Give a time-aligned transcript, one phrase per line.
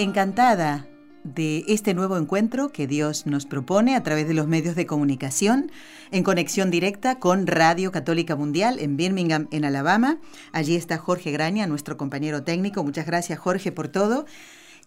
[0.00, 0.88] Encantada
[1.24, 5.70] de este nuevo encuentro que Dios nos propone a través de los medios de comunicación
[6.10, 10.18] en conexión directa con Radio Católica Mundial en Birmingham, en Alabama.
[10.52, 12.82] Allí está Jorge Graña, nuestro compañero técnico.
[12.82, 14.24] Muchas gracias Jorge por todo.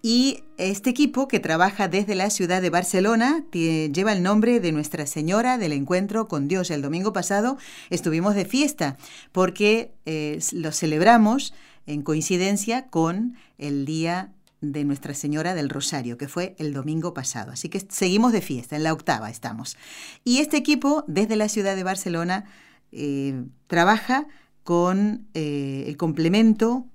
[0.02, 5.06] Y este equipo que trabaja desde la ciudad de Barcelona lleva el nombre de Nuestra
[5.06, 6.72] Señora del Encuentro con Dios.
[6.72, 7.60] El domingo pasado
[7.92, 8.98] estuvimos de fiesta
[9.32, 11.54] porque eh, lo celebramos
[11.86, 14.32] en coincidencia con el Día
[14.64, 17.52] de Nuestra Señora del Rosario, que fue el domingo pasado.
[17.52, 19.78] Así que seguimos de fiesta, en la octava estamos.
[20.24, 22.46] Y este equipo, desde la ciudad de Barcelona,
[22.92, 24.28] eh, trabaja
[24.64, 26.88] con eh, el complemento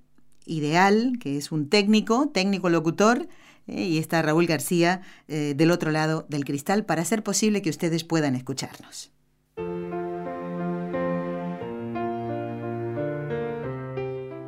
[0.47, 3.29] ideal, que es un técnico, técnico locutor,
[3.67, 8.03] eh, y está Raúl García del otro lado del cristal para hacer posible que ustedes
[8.03, 9.13] puedan escucharnos.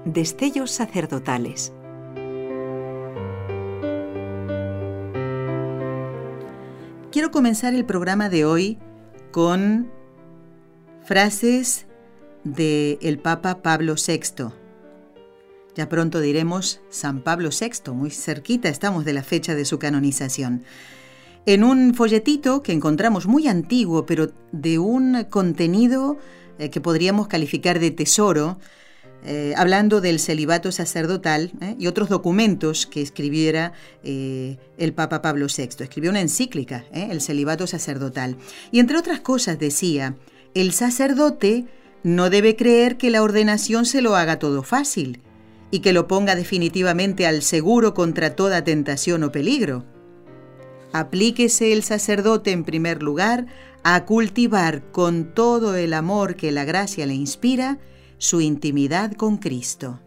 [0.07, 1.73] Destellos sacerdotales.
[7.11, 8.79] Quiero comenzar el programa de hoy
[9.33, 9.91] con
[11.05, 11.87] frases
[12.45, 14.53] del el Papa Pablo VI
[15.75, 20.65] ya pronto diremos San Pablo VI, muy cerquita estamos de la fecha de su canonización.
[21.47, 26.19] En un folletito que encontramos muy antiguo, pero de un contenido
[26.59, 28.59] eh, que podríamos calificar de tesoro,
[29.25, 35.85] eh, hablando del celibato sacerdotal eh, y otros documentos que escribiera el Papa Pablo VI.
[35.85, 38.37] Escribió una encíclica, el celibato sacerdotal.
[38.73, 40.17] Y entre otras cosas decía,
[40.55, 41.67] el sacerdote
[42.03, 45.21] no debe creer que la ordenación se lo haga todo fácil
[45.71, 49.85] y que lo ponga definitivamente al seguro contra toda tentación o peligro.
[50.93, 53.47] Aplíquese el sacerdote en primer lugar
[53.85, 57.79] a cultivar con todo el amor que la gracia le inspira
[58.21, 59.99] su intimidad con Cristo.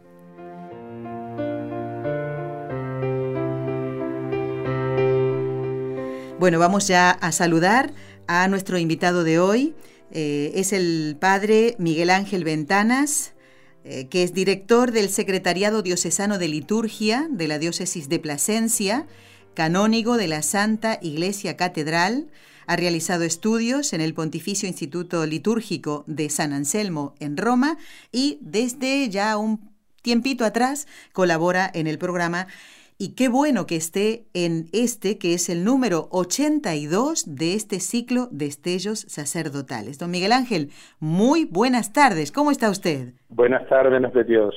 [6.40, 7.92] Bueno, vamos ya a saludar
[8.28, 9.74] a nuestro invitado de hoy.
[10.12, 13.34] Eh, es el padre Miguel Ángel Ventanas,
[13.84, 19.08] eh, que es director del Secretariado Diocesano de Liturgia de la Diócesis de Plasencia,
[19.56, 22.28] canónigo de la Santa Iglesia Catedral,
[22.68, 27.78] ha realizado estudios en el Pontificio Instituto Litúrgico de San Anselmo en Roma
[28.12, 32.48] y desde ya un tiempito atrás colabora en el programa
[32.98, 38.28] y qué bueno que esté en este, que es el número 82 de este ciclo
[38.32, 40.00] de estellos sacerdotales.
[40.00, 40.70] Don Miguel Ángel,
[41.00, 42.32] muy buenas tardes.
[42.32, 43.14] ¿Cómo está usted?
[43.30, 44.56] Buenas tardes, de Dios.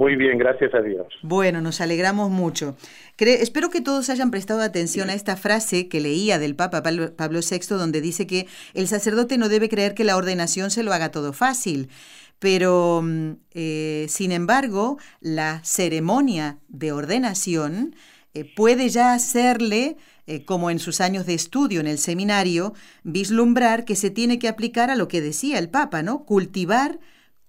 [0.00, 1.06] Muy bien, gracias a Dios.
[1.20, 2.74] Bueno, nos alegramos mucho.
[3.18, 7.40] espero que todos hayan prestado atención a esta frase que leía del Papa Pablo, Pablo
[7.40, 11.10] VI, donde dice que el sacerdote no debe creer que la ordenación se lo haga
[11.10, 11.90] todo fácil
[12.38, 17.94] pero mm, eh, sin embargo la ceremonia de ordenación
[18.32, 22.72] eh, puede ya hacerle, eh, como en sus años de estudio en el seminario,
[23.02, 26.24] vislumbrar que se tiene que aplicar a lo que decía el Papa, ¿no?
[26.24, 27.00] Cultivar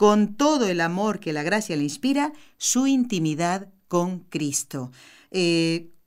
[0.01, 4.89] con todo el amor que la gracia le inspira su intimidad con Cristo.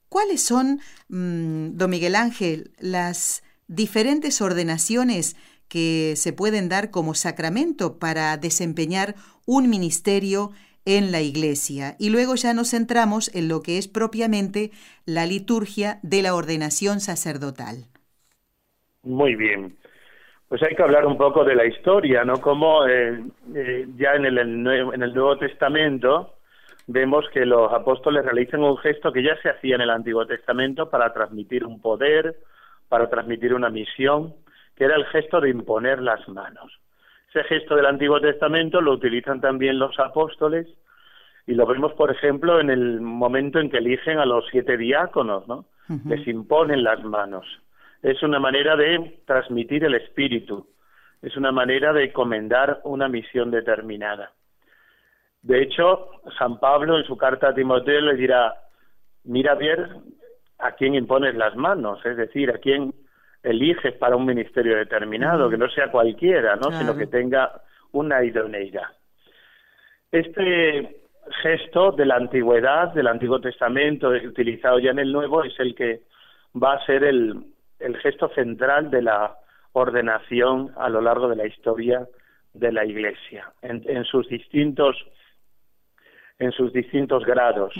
[0.08, 5.36] ¿Cuáles son, mm, don Miguel Ángel, las diferentes ordenaciones
[5.68, 9.14] que se pueden dar como sacramento para desempeñar
[9.46, 10.50] un ministerio
[10.84, 11.94] en la iglesia.
[12.00, 14.72] Y luego ya nos centramos en lo que es propiamente
[15.06, 17.86] la liturgia de la ordenación sacerdotal.
[19.04, 19.76] Muy bien.
[20.54, 22.40] Pues hay que hablar un poco de la historia, ¿no?
[22.40, 23.24] Como eh,
[23.56, 26.34] eh, ya en el, en el Nuevo Testamento
[26.86, 30.88] vemos que los apóstoles realizan un gesto que ya se hacía en el Antiguo Testamento
[30.88, 32.36] para transmitir un poder,
[32.88, 34.32] para transmitir una misión
[34.76, 36.70] que era el gesto de imponer las manos.
[37.30, 40.68] Ese gesto del Antiguo Testamento lo utilizan también los apóstoles
[41.48, 45.48] y lo vemos, por ejemplo, en el momento en que eligen a los siete diáconos,
[45.48, 45.64] ¿no?
[46.04, 47.44] Les imponen las manos.
[48.04, 50.68] Es una manera de transmitir el espíritu,
[51.22, 54.30] es una manera de encomendar una misión determinada.
[55.40, 58.56] De hecho, San Pablo en su carta a Timoteo le dirá,
[59.24, 59.86] mira bien
[60.58, 62.92] a quién impones las manos, es decir, a quién
[63.42, 66.72] eliges para un ministerio determinado, que no sea cualquiera, ¿no?
[66.72, 67.62] sino que tenga
[67.92, 68.98] una idoneidad.
[70.12, 71.04] Este
[71.42, 76.02] gesto de la antigüedad, del Antiguo Testamento, utilizado ya en el Nuevo, es el que
[76.54, 79.36] va a ser el, el gesto central de la
[79.72, 82.06] ordenación a lo largo de la historia
[82.52, 84.96] de la Iglesia, en, sus distintos
[86.38, 87.72] en sus distintos grados.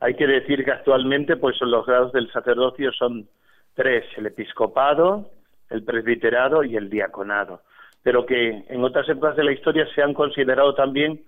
[0.00, 3.28] Hay que decir que actualmente pues los grados del sacerdocio son
[3.74, 5.30] tres, el episcopado,
[5.70, 7.62] el presbiterado y el diaconado,
[8.02, 11.22] pero que en otras épocas de la historia se han considerado también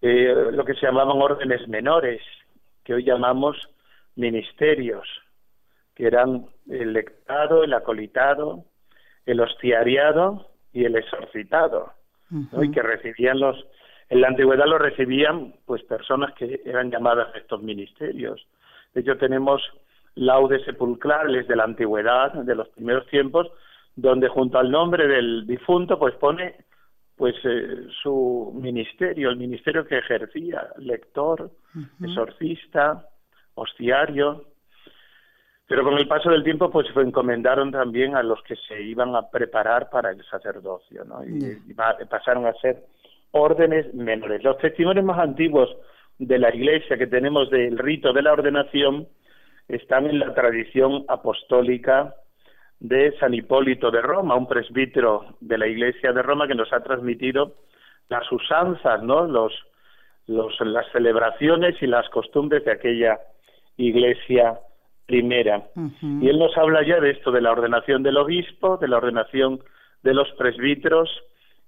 [0.00, 2.20] eh, lo que se llamaban órdenes menores,
[2.84, 3.56] que hoy llamamos
[4.16, 5.06] ministerios,
[5.98, 8.64] que eran el lectado, el acolitado,
[9.26, 11.92] el hostiariado y el exorcitado,
[12.30, 13.56] y que recibían los,
[14.08, 18.46] en la antigüedad lo recibían pues personas que eran llamadas a estos ministerios.
[18.94, 19.60] De hecho tenemos
[20.14, 23.48] laudes sepulcrales de la antigüedad, de los primeros tiempos,
[23.96, 26.54] donde junto al nombre del difunto pues pone
[27.16, 31.50] pues eh, su ministerio, el ministerio que ejercía, lector,
[32.00, 33.04] exorcista,
[33.56, 34.44] hostiario,
[35.68, 39.14] pero con el paso del tiempo, pues se encomendaron también a los que se iban
[39.14, 41.22] a preparar para el sacerdocio, ¿no?
[41.22, 41.74] Y,
[42.08, 42.84] pasaron a ser
[43.32, 44.42] órdenes menores.
[44.42, 45.68] Los testimonios más antiguos
[46.18, 49.08] de la Iglesia que tenemos del rito de la ordenación
[49.68, 52.14] están en la tradición apostólica
[52.80, 56.80] de San Hipólito de Roma, un presbítero de la Iglesia de Roma que nos ha
[56.80, 57.56] transmitido
[58.08, 59.26] las usanzas, ¿no?
[59.26, 59.52] Los,
[60.26, 63.20] los, las celebraciones y las costumbres de aquella
[63.76, 64.58] Iglesia
[65.08, 65.62] primera.
[66.02, 69.58] Y él nos habla ya de esto, de la ordenación del obispo, de la ordenación
[70.02, 71.08] de los presbíteros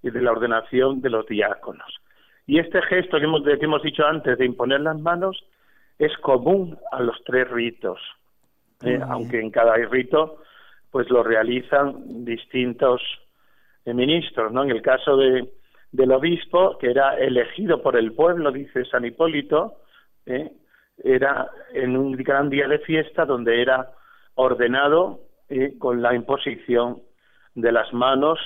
[0.03, 2.01] y de la ordenación de los diáconos.
[2.47, 5.43] Y este gesto que hemos, que hemos dicho antes de imponer las manos
[5.99, 7.99] es común a los tres ritos,
[8.83, 9.01] ¿eh?
[9.09, 10.43] aunque en cada rito
[10.91, 13.01] pues lo realizan distintos
[13.87, 14.65] eh, ministros, ¿no?
[14.65, 15.49] En el caso de,
[15.93, 19.77] del obispo, que era elegido por el pueblo, dice San Hipólito,
[20.27, 20.51] ¿eh?
[21.03, 23.91] Era en un gran día de fiesta donde era
[24.35, 27.03] ordenado eh, con la imposición
[27.55, 28.39] de las manos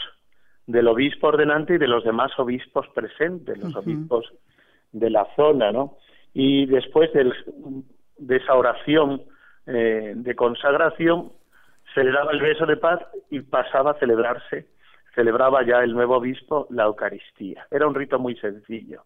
[0.67, 4.33] del obispo ordenante y de los demás obispos presentes, los obispos
[4.93, 5.99] de la zona, ¿no?
[6.33, 9.23] Y después de esa oración
[9.67, 11.33] eh, de consagración,
[11.95, 13.01] se le daba el beso de paz
[13.31, 14.67] y pasaba a celebrarse,
[15.15, 17.67] celebraba ya el nuevo obispo la Eucaristía.
[17.71, 19.03] Era un rito muy sencillo,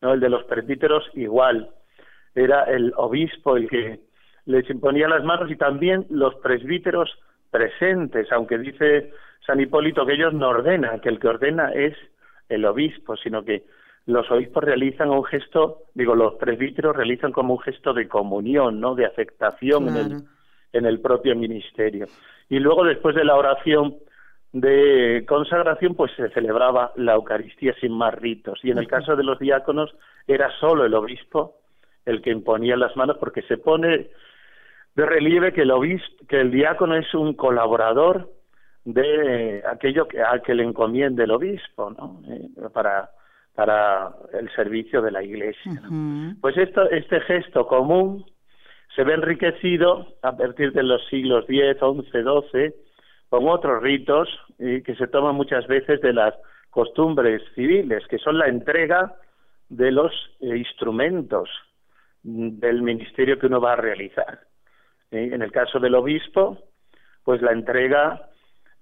[0.00, 0.12] ¿no?
[0.12, 1.70] El de los presbíteros igual,
[2.34, 4.00] era el obispo el que
[4.46, 7.10] les imponía las manos y también los presbíteros
[7.50, 9.12] presentes, aunque dice
[9.46, 11.96] San Hipólito que ellos no ordenan, que el que ordena es
[12.48, 13.64] el obispo, sino que
[14.06, 18.94] los obispos realizan un gesto, digo, los presbíteros realizan como un gesto de comunión, ¿no?
[18.94, 20.22] De aceptación en, el,
[20.72, 22.06] en el propio ministerio.
[22.48, 23.96] Y luego, después de la oración
[24.52, 28.58] de consagración, pues se celebraba la Eucaristía sin más ritos.
[28.64, 29.94] Y en el caso de los diáconos,
[30.26, 31.56] era solo el obispo
[32.06, 34.08] el que imponía las manos, porque se pone
[34.94, 38.30] de relieve que el obispo, que el diácono es un colaborador
[38.84, 42.22] de aquello que, a que le encomiende el obispo, ¿no?
[42.28, 43.10] Eh, para
[43.54, 45.82] para el servicio de la Iglesia.
[46.40, 48.24] Pues esto, este gesto común
[48.94, 52.74] se ve enriquecido a partir de los siglos X, XI, XII,
[53.28, 56.34] con otros ritos eh, que se toman muchas veces de las
[56.70, 59.14] costumbres civiles, que son la entrega
[59.68, 61.48] de los eh, instrumentos
[62.22, 64.40] del ministerio que uno va a realizar.
[65.10, 65.30] ¿Eh?
[65.32, 66.58] En el caso del obispo,
[67.24, 68.28] pues la entrega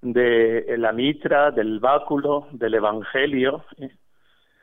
[0.02, 3.64] de la mitra, del báculo, del evangelio.
[3.78, 3.90] ¿eh?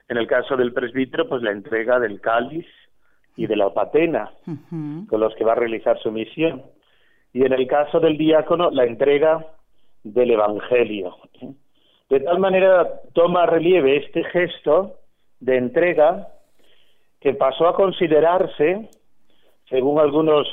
[0.08, 2.68] En el caso del presbítero, pues la entrega del cáliz
[3.36, 6.64] y de la patena, con los que va a realizar su misión.
[7.34, 9.46] Y en el caso del diácono, la entrega
[10.04, 11.18] del evangelio.
[11.42, 11.52] ¿eh?
[12.10, 15.00] De tal manera toma relieve este gesto
[15.40, 16.28] de entrega
[17.26, 18.88] que pasó a considerarse,
[19.68, 20.48] según algunos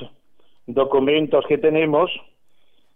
[0.67, 2.11] documentos que tenemos,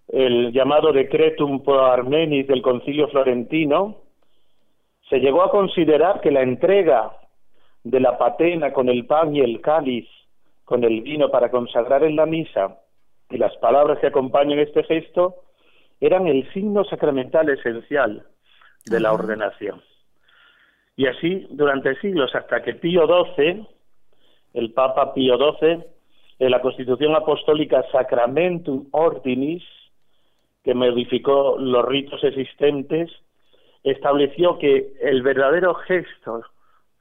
[0.09, 3.97] el llamado Decretum pro Armenis del Concilio Florentino,
[5.11, 7.19] se llegó a considerar que la entrega
[7.85, 10.09] de la patena con el pan y el cáliz,
[10.65, 12.79] con el vino para consagrar en la misa,
[13.29, 15.35] y las palabras que acompañan este gesto,
[16.01, 18.27] eran el signo sacramental esencial
[18.87, 19.83] de la ordenación.
[20.97, 23.67] Y así durante siglos, hasta que Pío XII,
[24.55, 25.85] el Papa Pío XII,
[26.39, 29.63] en la Constitución Apostólica Sacramentum Ordinis,
[30.65, 33.11] que modificó los ritos existentes,
[33.85, 36.43] estableció que el verdadero gesto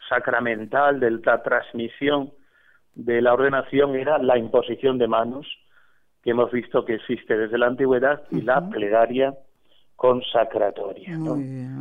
[0.07, 2.31] sacramental de la transmisión
[2.93, 5.47] de la ordenación era la imposición de manos,
[6.21, 9.33] que hemos visto que existe desde la antigüedad, y la plegaria
[9.95, 11.17] consacratoria.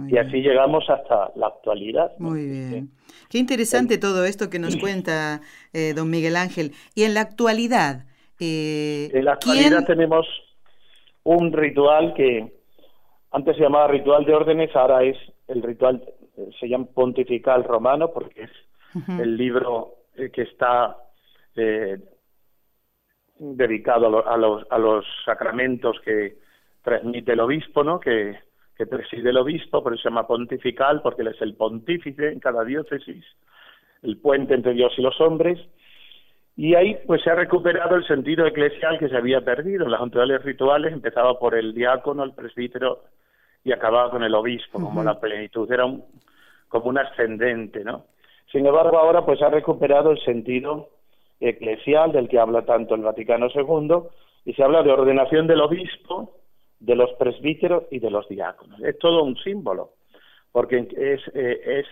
[0.08, 2.12] y así llegamos hasta la actualidad.
[2.18, 2.90] Muy bien.
[3.28, 5.40] Qué interesante todo esto que nos cuenta
[5.72, 6.72] eh, don Miguel Ángel.
[6.94, 8.06] Y en la actualidad...
[8.40, 10.26] Eh, en la actualidad tenemos
[11.22, 12.52] un ritual que
[13.30, 15.16] antes se llamaba ritual de órdenes, ahora es
[15.48, 16.02] el ritual,
[16.36, 18.50] eh, se llama pontifical romano porque es
[19.18, 20.96] el libro eh, que está
[23.38, 26.43] dedicado a, los, a los sacramentos que
[26.84, 27.98] transmite el obispo, ¿no?
[27.98, 28.38] Que,
[28.76, 32.38] que preside el obispo, por eso se llama pontifical, porque él es el pontífice en
[32.38, 33.24] cada diócesis,
[34.02, 35.58] el puente entre Dios y los hombres,
[36.56, 39.84] y ahí pues se ha recuperado el sentido eclesial que se había perdido.
[39.84, 43.00] En las rituales rituales empezaba por el diácono, el presbítero
[43.64, 46.04] y acababa con el obispo, como la plenitud, era un,
[46.68, 48.04] como un ascendente, ¿no?
[48.52, 50.90] Sin embargo, ahora pues ha recuperado el sentido
[51.40, 54.10] eclesial del que habla tanto el Vaticano II
[54.44, 56.36] y se habla de ordenación del obispo,
[56.84, 58.80] de los presbíteros y de los diáconos.
[58.82, 59.92] Es todo un símbolo,
[60.52, 61.86] porque es, eh, es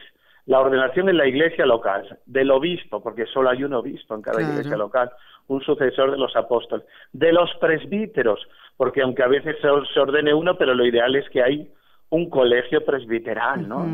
[0.46, 4.42] la ordenación en la iglesia local, del obispo, porque solo hay un obispo en cada
[4.42, 5.10] iglesia local,
[5.48, 8.40] un sucesor de los apóstoles, de los presbíteros,
[8.76, 11.70] porque aunque a veces se ordene uno, pero lo ideal es que hay
[12.10, 13.86] un colegio presbiteral, ¿no?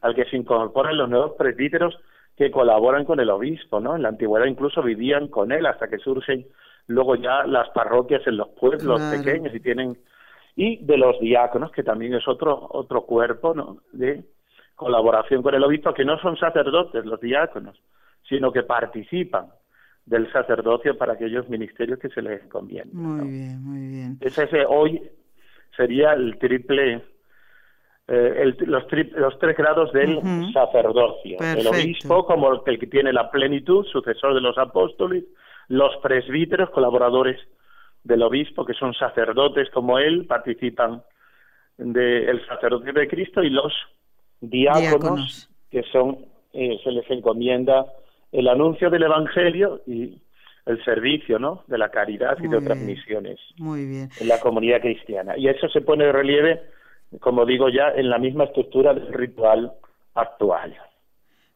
[0.00, 1.98] Al que se incorporan los nuevos presbíteros
[2.36, 3.96] que colaboran con el obispo, ¿no?
[3.96, 6.46] En la antigüedad incluso vivían con él hasta que surgen
[6.88, 9.96] luego ya las parroquias en los pueblos pequeños y tienen
[10.58, 13.78] y de los diáconos que también es otro otro cuerpo, ¿no?
[13.92, 14.24] De
[14.74, 17.80] colaboración con el obispo que no son sacerdotes los diáconos,
[18.28, 19.46] sino que participan
[20.04, 22.90] del sacerdocio para aquellos ministerios que se les conviene.
[22.92, 24.18] Muy bien, muy bien.
[24.20, 25.00] Ese, hoy
[25.76, 27.04] sería el triple
[28.08, 30.20] eh, los, los, tres grados del
[30.52, 31.38] sacerdocio.
[31.38, 35.22] El obispo como el que tiene la plenitud, sucesor de los apóstoles,
[35.68, 37.38] los presbíteros, colaboradores
[38.08, 41.02] del obispo, que son sacerdotes como él, participan
[41.76, 43.72] del sacerdocio de Cristo, y los
[44.40, 46.18] diáconos, que son,
[46.52, 47.86] eh, se les encomienda
[48.32, 50.20] el anuncio del Evangelio y
[50.66, 51.64] el servicio, ¿no?
[51.66, 54.10] De la caridad y de otras misiones Muy bien.
[54.20, 55.36] en la comunidad cristiana.
[55.38, 56.60] Y eso se pone de relieve
[57.20, 59.72] como digo ya, en la misma estructura del ritual
[60.14, 60.76] actual.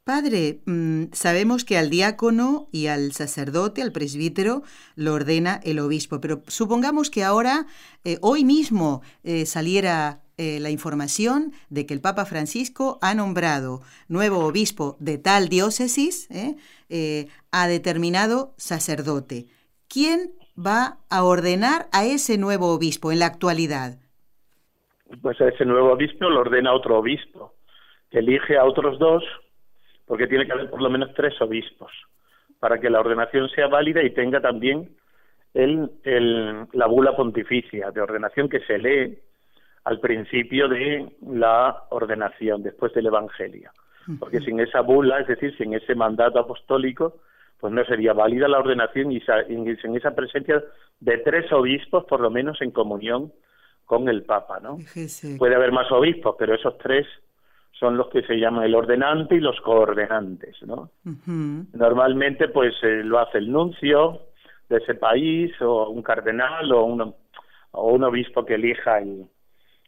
[0.05, 4.63] Padre, mm, sabemos que al diácono y al sacerdote, al presbítero,
[4.97, 7.67] lo ordena el obispo, pero supongamos que ahora,
[8.05, 13.83] eh, hoy mismo, eh, saliera eh, la información de que el Papa Francisco ha nombrado
[14.09, 16.29] nuevo obispo de tal diócesis
[17.53, 19.47] a determinado sacerdote.
[19.89, 23.99] ¿Quién va a ordenar a ese nuevo obispo en la actualidad?
[25.21, 27.53] pues ese nuevo obispo lo ordena otro obispo,
[28.11, 29.23] que elige a otros dos,
[30.13, 31.91] porque tiene que haber por lo menos tres obispos,
[32.61, 34.91] para que la ordenación sea válida y tenga también
[35.55, 39.19] el, el, la bula pontificia de ordenación que se lee
[39.85, 43.71] al principio de la ordenación, después del Evangelio.
[44.21, 47.23] Porque sin esa bula, es decir, sin ese mandato apostólico,
[47.59, 50.63] pues no sería válida la ordenación y sin esa presencia
[51.01, 53.33] de tres obispos, por lo menos en comunión
[53.87, 54.77] con el Papa, ¿no?
[55.39, 57.07] Puede haber más obispos, pero esos tres
[57.83, 60.91] son los que se llaman el ordenante y los coordenantes, ¿no?
[61.73, 64.21] Normalmente, pues eh, lo hace el nuncio
[64.69, 67.17] de ese país o un cardenal o, uno,
[67.73, 69.27] o un obispo que elija el,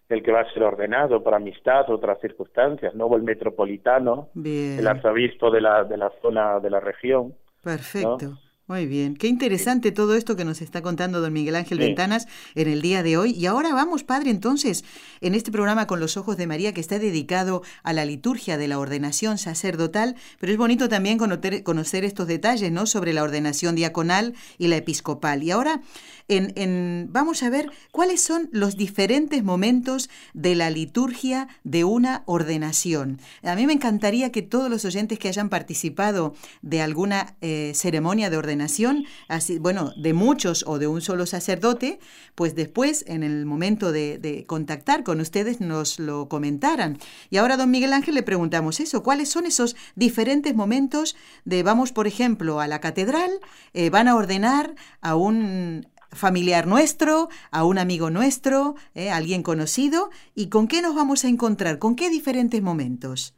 [0.09, 3.07] el que va a ser ordenado por amistad o otras circunstancias, ¿no?
[3.07, 7.33] O el metropolitano, el arzobispo de la, de la zona de la región.
[7.63, 8.33] Perfecto.
[8.67, 12.67] Muy bien, qué interesante todo esto que nos está contando don Miguel Ángel Ventanas en
[12.67, 13.33] el día de hoy.
[13.33, 14.87] Y ahora vamos, padre, entonces,
[15.21, 18.67] en este programa con los ojos de María que está dedicado a la liturgia de
[18.67, 22.87] la ordenación sacerdotal, pero es bonito también conocer, conocer estos detalles, ¿no?
[22.87, 25.43] Sobre la ordenación diaconal y la episcopal.
[25.43, 25.83] Y ahora
[26.29, 32.23] en, en, vamos a ver cuáles son los diferentes momentos de la liturgia de una
[32.25, 33.21] ordenación.
[33.43, 38.31] A mí me encantaría que todos los oyentes que hayan participado de alguna eh, ceremonia
[38.31, 41.99] de ordenación, nación, así, bueno, de muchos o de un solo sacerdote,
[42.35, 46.99] pues después, en el momento de, contactar con ustedes, nos lo comentaran.
[47.31, 51.93] Y ahora, don Miguel Ángel, le preguntamos eso, ¿cuáles son esos diferentes momentos de, vamos,
[51.93, 53.31] por ejemplo, a la catedral,
[53.73, 60.11] eh, van a ordenar a un familiar nuestro, a un amigo nuestro, eh, alguien conocido,
[60.35, 63.35] y con qué nos vamos a encontrar, con qué diferentes momentos.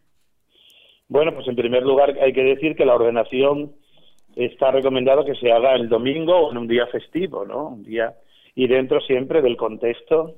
[1.08, 3.72] Bueno, pues en primer lugar hay que decir que la ordenación
[4.36, 7.68] está recomendado que se haga el domingo o en un día festivo, ¿no?
[7.68, 8.14] Un día
[8.54, 10.34] y dentro siempre del contexto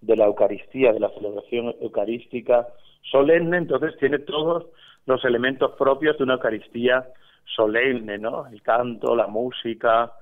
[0.00, 2.66] de la Eucaristía, de la celebración eucarística
[3.02, 4.66] solemne, entonces tiene todos
[5.06, 7.06] los elementos propios de una Eucaristía
[7.44, 8.46] solemne, ¿no?
[8.48, 10.12] El canto, la música,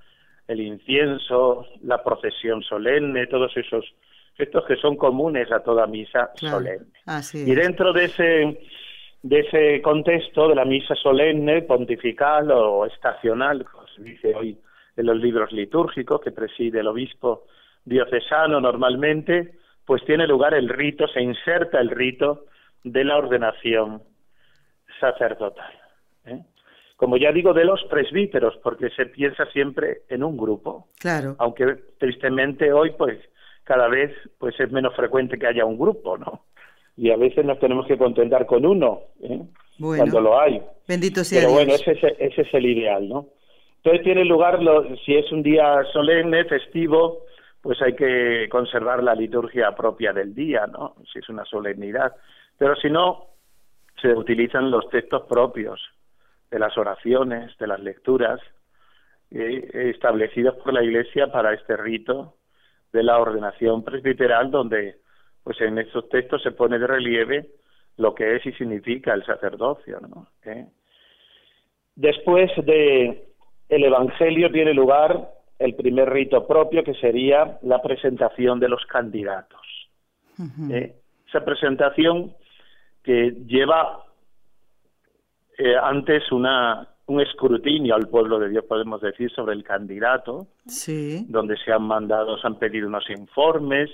[0.46, 3.84] el incienso, la procesión solemne, todos esos
[4.36, 6.86] estos que son comunes a toda misa solemne.
[7.34, 8.58] y dentro de ese
[9.24, 14.58] de ese contexto de la misa solemne, pontifical o estacional, como se dice hoy
[14.96, 17.46] en los libros litúrgicos que preside el obispo
[17.86, 19.54] diocesano normalmente,
[19.86, 22.44] pues tiene lugar el rito, se inserta el rito
[22.82, 24.02] de la ordenación
[25.00, 25.72] sacerdotal.
[26.26, 26.40] ¿eh?
[26.96, 30.88] Como ya digo, de los presbíteros, porque se piensa siempre en un grupo.
[31.00, 31.34] Claro.
[31.38, 33.18] Aunque tristemente hoy, pues,
[33.64, 36.42] cada vez pues es menos frecuente que haya un grupo, ¿no?
[36.96, 39.40] y a veces nos tenemos que contentar con uno, ¿eh?
[39.78, 40.62] cuando lo hay.
[40.86, 43.26] Bendito sea Pero bueno, ese, ese, es el ideal, ¿no?
[43.76, 44.60] Entonces tiene lugar,
[45.04, 47.24] si es un día solemne, festivo,
[47.60, 50.96] pues hay que conservar la liturgia propia del día, ¿no?
[51.12, 52.14] Si es una solemnidad.
[52.56, 53.26] Pero si no,
[54.00, 55.80] se utilizan los textos propios
[56.50, 58.40] de las oraciones, de las lecturas,
[59.30, 62.36] eh, establecidos por la Iglesia para este rito
[62.92, 64.96] de la ordenación presbiteral, donde
[65.42, 67.48] pues en estos textos se pone de relieve
[67.96, 70.26] lo que es y significa el sacerdocio, ¿no?
[70.44, 70.66] ¿Eh?
[71.94, 73.28] Después de
[73.68, 79.60] el Evangelio tiene lugar el primer rito propio que sería la presentación de los candidatos.
[80.70, 80.96] ¿Eh?
[81.28, 82.34] Esa presentación
[83.02, 84.04] que lleva
[85.56, 91.26] eh, antes una un escrutinio al pueblo de Dios, podemos decir, sobre el candidato, sí.
[91.28, 93.90] donde se han mandado, se han pedido unos informes,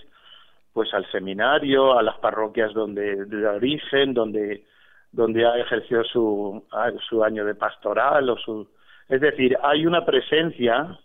[0.72, 4.64] pues al seminario, a las parroquias donde de origen, donde
[5.12, 6.64] donde ha ejercido su,
[7.08, 8.68] su año de pastoral o su
[9.08, 10.96] es decir, hay una presencia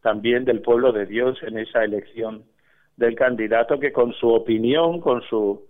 [0.00, 2.44] también del pueblo de Dios en esa elección
[2.96, 5.66] del candidato que con su opinión, con su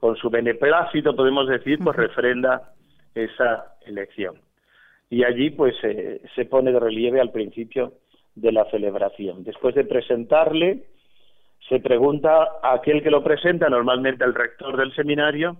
[0.00, 2.72] con su beneplácito, podemos decir, pues refrenda
[3.14, 4.36] esa elección.
[5.10, 7.94] Y allí pues se pone de relieve al principio
[8.36, 9.42] de la celebración.
[9.42, 10.84] Después de presentarle,
[11.68, 15.56] se pregunta a aquel que lo presenta, normalmente al rector del seminario,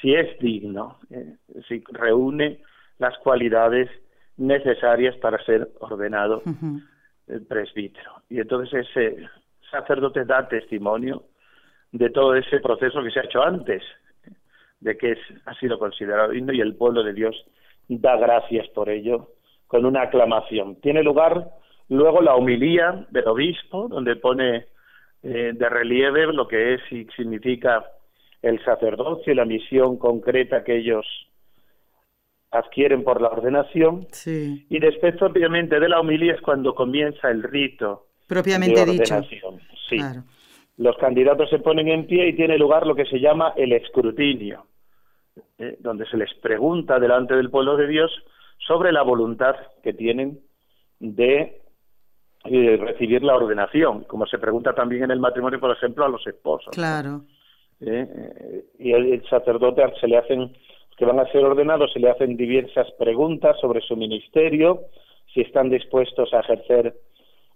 [0.00, 1.36] si es digno, eh,
[1.68, 2.60] si reúne
[2.98, 3.88] las cualidades
[4.36, 6.42] necesarias para ser ordenado
[7.26, 8.22] el presbítero.
[8.28, 9.28] Y entonces ese
[9.70, 11.24] sacerdote da testimonio
[11.92, 13.82] de todo ese proceso que se ha hecho antes,
[14.80, 17.34] de que es, ha sido considerado digno y el pueblo de Dios
[17.88, 19.28] da gracias por ello
[19.66, 20.76] con una aclamación.
[20.80, 21.50] Tiene lugar
[21.88, 24.66] luego la homilía del obispo, donde pone
[25.28, 27.84] eh, de relieve lo que es y significa
[28.42, 31.04] el sacerdocio y la misión concreta que ellos
[32.52, 34.06] adquieren por la ordenación.
[34.24, 39.60] Y después, obviamente, de la homilía es cuando comienza el rito propiamente de ordenación.
[39.88, 39.98] Sí.
[40.76, 44.66] Los candidatos se ponen en pie y tiene lugar lo que se llama el escrutinio,
[45.58, 48.12] eh, donde se les pregunta delante del pueblo de Dios
[48.64, 50.38] sobre la voluntad que tienen
[51.00, 51.62] de
[52.48, 56.26] y recibir la ordenación, como se pregunta también en el matrimonio, por ejemplo, a los
[56.26, 56.74] esposos.
[56.74, 57.22] Claro.
[57.80, 58.06] ¿Eh?
[58.08, 60.56] Eh, y el, sacerdote se le hacen,
[60.96, 64.84] que van a ser ordenados, se le hacen diversas preguntas sobre su ministerio,
[65.32, 66.94] si están dispuestos a ejercer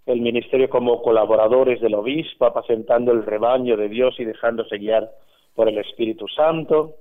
[0.05, 5.09] el ministerio como colaboradores del obispo, apacentando el rebaño de Dios y dejándose guiar
[5.55, 6.95] por el Espíritu Santo,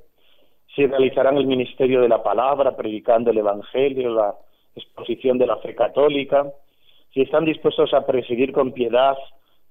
[0.75, 4.35] si realizarán el ministerio de la palabra, predicando el Evangelio, la
[4.77, 6.47] exposición de la fe católica,
[7.13, 9.17] si están dispuestos a perseguir con piedad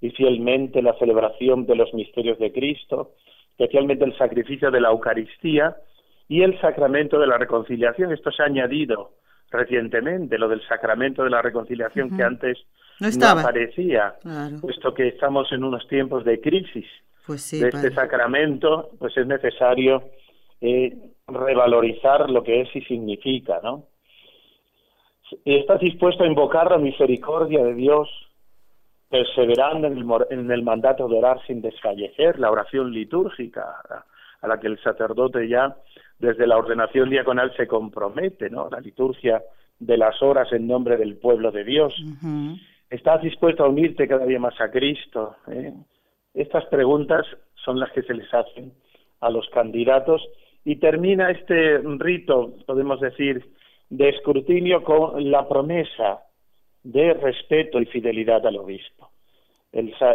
[0.01, 3.11] y fielmente la celebración de los misterios de Cristo,
[3.51, 5.75] especialmente el sacrificio de la Eucaristía
[6.27, 8.13] y el sacramento de la reconciliación.
[8.13, 9.11] Esto se ha añadido
[9.51, 12.57] recientemente, lo del sacramento de la reconciliación que antes
[12.99, 14.15] no, aparecía,
[14.61, 16.85] puesto que estamos en unos tiempos de crisis.
[17.25, 20.03] Pues de este sacramento, pues es necesario
[20.61, 20.95] eh,
[21.27, 23.85] revalorizar lo que es y significa, ¿no?
[25.45, 28.09] ¿Estás dispuesto a invocar la misericordia de Dios,
[29.09, 33.63] perseverando en el, en el mandato de orar sin desfallecer, la oración litúrgica
[34.41, 35.75] a la que el sacerdote ya
[36.19, 38.69] desde la ordenación diaconal se compromete, ¿no?
[38.69, 39.41] La liturgia
[39.79, 41.95] de las horas en nombre del pueblo de Dios.
[42.89, 45.35] ¿Estás dispuesto a unirte cada día más a Cristo?
[45.47, 45.73] ¿Eh?
[46.33, 47.25] Estas preguntas
[47.63, 48.73] son las que se les hacen
[49.21, 50.21] a los candidatos
[50.65, 53.45] y termina este rito, podemos decir,
[53.89, 56.19] de escrutinio con la promesa
[56.83, 59.11] de respeto y fidelidad al obispo.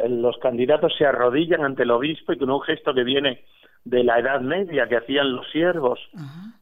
[0.09, 3.45] los candidatos se arrodillan ante el obispo y con un gesto que viene
[3.85, 6.01] de la Edad Media que hacían los siervos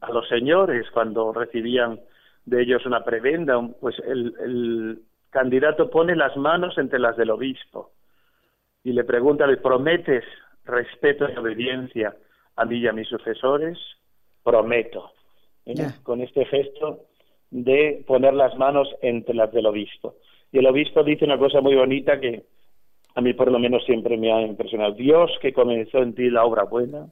[0.01, 1.99] a los señores cuando recibían
[2.45, 4.99] de ellos una prebenda, pues el, el
[5.29, 7.91] candidato pone las manos entre las del obispo
[8.83, 10.25] y le pregunta, ¿le prometes
[10.65, 12.15] respeto y obediencia
[12.55, 13.77] a mí y a mis sucesores?
[14.43, 15.12] Prometo.
[15.65, 15.75] ¿Eh?
[16.03, 17.05] con este gesto
[17.51, 20.15] de poner las manos entre las del obispo.
[20.51, 22.45] Y el obispo dice una cosa muy bonita que
[23.15, 24.93] a mí por lo menos siempre me ha impresionado.
[24.93, 27.07] Dios que comenzó en ti la obra buena,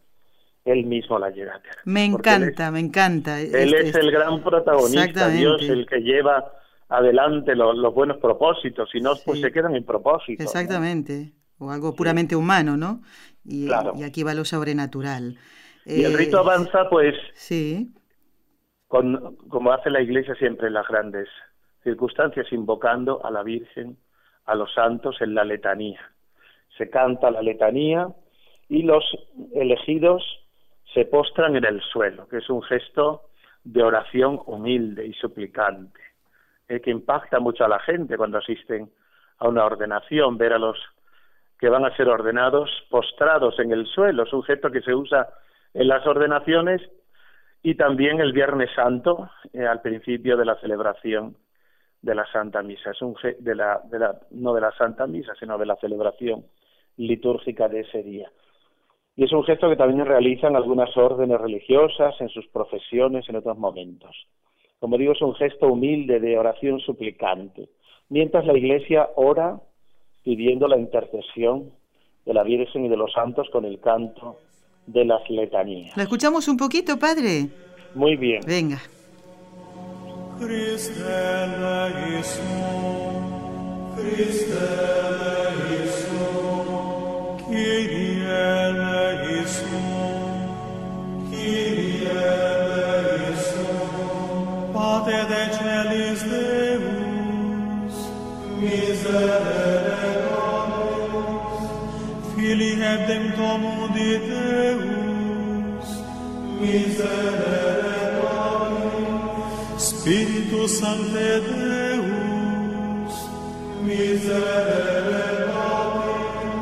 [0.66, 1.82] él mismo la llega a terminar.
[1.86, 3.40] Me encanta, me encanta.
[3.40, 6.54] Él es el gran protagonista, Dios el que lleva
[6.90, 10.44] adelante los, buenos propósitos, si no, pues se quedan en propósito.
[10.44, 13.02] Exactamente, o algo puramente humano, ¿no?
[13.46, 15.38] Y, y, aquí va lo sobrenatural.
[15.86, 17.92] Y el rito eh, avanza, pues, sí.
[18.92, 21.30] Con, como hace la Iglesia siempre en las grandes
[21.82, 23.96] circunstancias, invocando a la Virgen,
[24.44, 26.02] a los santos en la letanía.
[26.78, 28.10] Se canta la letanía
[28.68, 29.06] y los
[29.54, 30.22] elegidos
[30.94, 33.22] se postran en el suelo, que es un gesto
[33.64, 36.02] de oración humilde y suplicante,
[36.68, 38.92] eh, que impacta mucho a la gente cuando asisten
[39.38, 40.78] a una ordenación, ver a los
[41.58, 45.30] que van a ser ordenados postrados en el suelo, es un gesto que se usa
[45.74, 46.82] en las ordenaciones
[47.64, 51.38] y también el Viernes Santo, eh, al principio de la celebración
[52.02, 55.34] de la Santa Misa, es un de la, de la, no de la Santa Misa,
[55.40, 56.46] sino de la celebración
[56.98, 58.32] litúrgica de ese día.
[59.16, 63.58] Y es un gesto que también realizan algunas órdenes religiosas en sus profesiones en otros
[63.58, 64.16] momentos.
[64.80, 67.70] Como digo, es un gesto humilde de oración suplicante,
[68.10, 69.60] mientras la Iglesia ora
[70.24, 71.72] pidiendo la intercesión
[72.26, 74.38] de la Virgen y de los santos con el canto
[74.88, 75.96] de las letanías.
[75.96, 77.50] ¿La escuchamos un poquito, padre?
[77.96, 78.42] Muy bien.
[78.46, 78.82] Venga.
[94.74, 97.96] Pater de celis Deus,
[98.60, 101.64] miserere nobis,
[102.36, 102.76] Filii
[103.08, 104.51] Deus,
[106.62, 109.10] miserere Domini.
[109.78, 113.14] Spiritus Sancte Deus,
[113.82, 116.60] miserere Domini.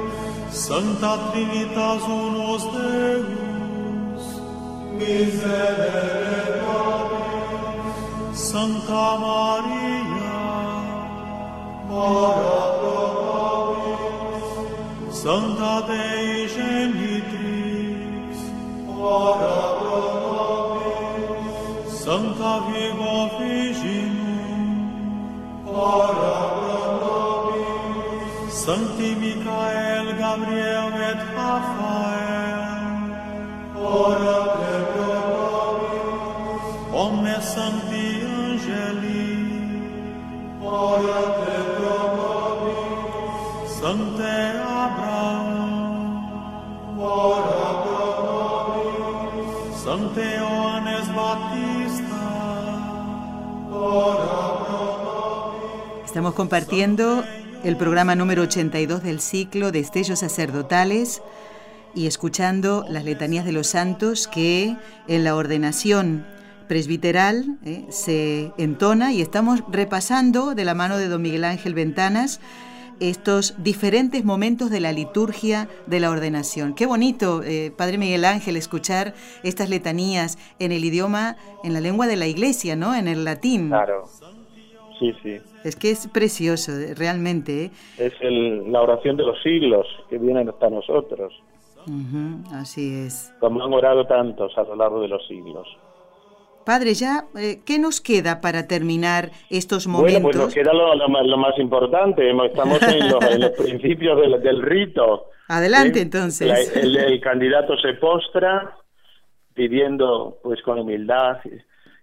[0.49, 4.23] Sancta Trinitas Unus Deus,
[4.97, 6.99] miserere Domini.
[8.31, 10.41] Santa Maria,
[11.89, 13.01] ora pro
[13.85, 18.31] nobis, Santa Dei Genitrix,
[18.97, 19.78] ora
[22.09, 24.89] Santa Virgo Virginum,
[25.67, 32.61] ora pro nobis, Sancti Michael, Gabriel et Raphael,
[33.75, 34.39] ora
[34.89, 39.29] pro nobis, omnes sancti angeli,
[40.63, 41.21] ora
[41.77, 44.35] pro nobis, Sancte
[44.81, 45.49] Abraham,
[46.97, 50.29] ora pro nobis, Sancte
[56.05, 57.23] Estamos compartiendo
[57.63, 61.21] el programa número 82 del ciclo Destellos Sacerdotales
[61.95, 64.75] y escuchando las letanías de los santos que
[65.07, 66.25] en la ordenación
[66.67, 72.39] presbiteral eh, se entona y estamos repasando de la mano de don Miguel Ángel Ventanas
[72.99, 76.73] estos diferentes momentos de la liturgia de la ordenación.
[76.75, 82.07] Qué bonito, eh, Padre Miguel Ángel, escuchar estas letanías en el idioma, en la lengua
[82.07, 82.95] de la iglesia, ¿no?
[82.95, 83.69] En el latín.
[83.69, 84.05] Claro.
[84.99, 85.37] Sí, sí.
[85.63, 87.65] Es que es precioso, realmente.
[87.65, 87.71] ¿eh?
[87.97, 91.33] Es el, la oración de los siglos que vienen hasta nosotros,
[92.51, 93.33] así es.
[93.39, 95.67] como han orado tantos a lo largo de los siglos.
[96.69, 100.21] Padre, ya, eh, ¿qué nos queda para terminar estos Bueno, momentos?
[100.23, 102.29] pues nos queda lo, lo más, lo más importante.
[102.45, 105.25] Estamos en los, en los principios del, del rito.
[105.47, 106.03] Adelante, ¿Eh?
[106.03, 106.47] entonces.
[106.47, 108.77] La- el, el candidato se postra
[109.55, 111.37] pidiendo, pues con humildad,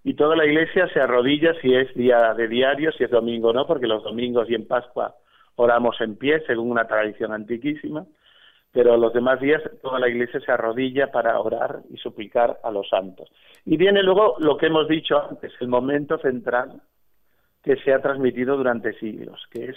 [0.03, 3.69] y toda la iglesia se arrodilla si es día de diario, si es domingo no,
[3.69, 5.15] porque los domingos y en Pascua
[5.55, 8.05] oramos en pie, según una tradición antiquísima,
[8.77, 12.87] pero los demás días toda la iglesia se arrodilla para orar y suplicar a los
[12.91, 13.27] santos.
[13.65, 16.83] Y viene luego lo que hemos dicho antes, el momento central
[17.63, 19.77] que se ha transmitido durante siglos, que es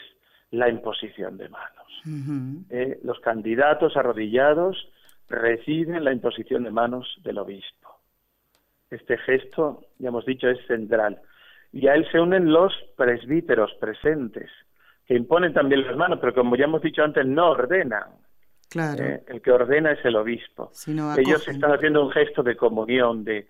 [0.51, 2.67] la imposición de manos.
[2.71, 4.89] Eh, los candidatos arrodillados
[5.29, 8.01] reciben la imposición de manos del obispo.
[8.89, 11.21] Este gesto, ya hemos dicho, es central.
[11.71, 14.51] Y a él se unen los presbíteros presentes,
[15.05, 18.27] que imponen también las manos, pero como ya hemos dicho antes, no ordenan.
[18.69, 19.03] Claro.
[19.03, 20.69] Eh, el que ordena es el obispo.
[20.71, 23.47] Si no Ellos están haciendo un gesto de comunión, de,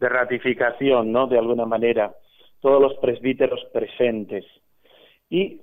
[0.00, 1.26] de ratificación, ¿no?
[1.26, 2.12] De alguna manera,
[2.60, 4.44] todos los presbíteros presentes.
[5.30, 5.60] Y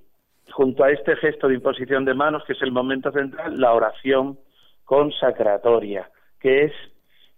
[0.52, 4.40] junto a este gesto de imposición de manos, que es el momento central, la oración
[4.86, 6.74] consacratoria, que es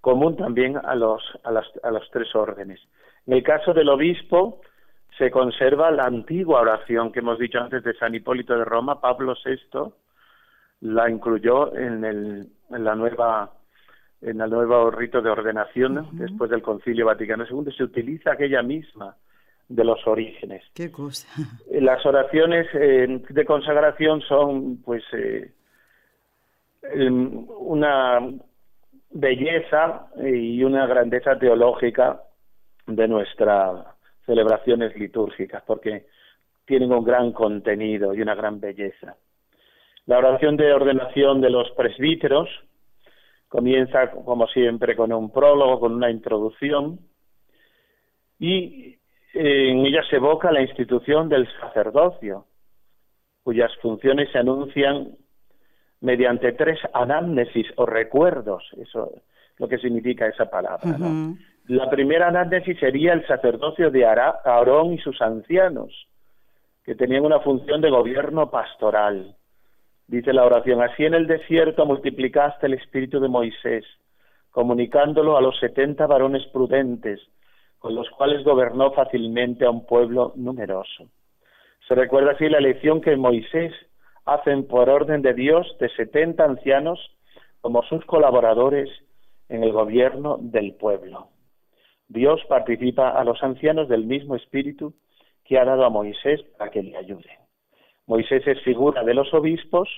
[0.01, 2.79] común también a los, a las, a los tres órdenes.
[3.25, 4.61] En el caso del obispo,
[5.17, 9.35] se conserva la antigua oración que hemos dicho antes de San Hipólito de Roma, Pablo
[9.43, 9.93] VI,
[10.81, 13.51] la incluyó en, el, en la nueva
[14.21, 19.15] en el nuevo rito de ordenación después del Concilio Vaticano II se utiliza aquella misma
[19.67, 20.63] de los orígenes.
[20.73, 21.27] Qué cosa.
[21.71, 25.51] Las oraciones eh, de consagración son, pues, eh,
[26.83, 28.19] em, una
[29.11, 32.21] belleza y una grandeza teológica
[32.85, 33.85] de nuestras
[34.25, 36.07] celebraciones litúrgicas, porque
[36.65, 39.15] tienen un gran contenido y una gran belleza.
[40.05, 42.49] La oración de ordenación de los presbíteros
[43.47, 46.99] comienza, como siempre, con un prólogo, con una introducción,
[48.37, 48.97] y
[49.33, 52.45] en ella se evoca la institución del sacerdocio,
[53.43, 55.15] cuyas funciones se anuncian
[56.01, 59.21] mediante tres anamnesis o recuerdos, eso es
[59.57, 60.97] lo que significa esa palabra.
[61.67, 66.07] La primera anamnesis sería el sacerdocio de Aarón y sus ancianos,
[66.83, 69.35] que tenían una función de gobierno pastoral.
[70.07, 73.85] Dice la oración, así en el desierto multiplicaste el espíritu de Moisés,
[74.51, 77.19] comunicándolo a los setenta varones prudentes,
[77.79, 81.09] con los cuales gobernó fácilmente a un pueblo numeroso.
[81.87, 83.73] Se recuerda así la elección que Moisés
[84.25, 86.99] hacen por orden de Dios de setenta ancianos
[87.61, 88.89] como sus colaboradores
[89.49, 91.29] en el gobierno del pueblo.
[92.07, 94.93] Dios participa a los ancianos del mismo espíritu
[95.43, 97.44] que ha dado a Moisés para que le ayuden.
[98.07, 99.89] Moisés es figura de los obispos,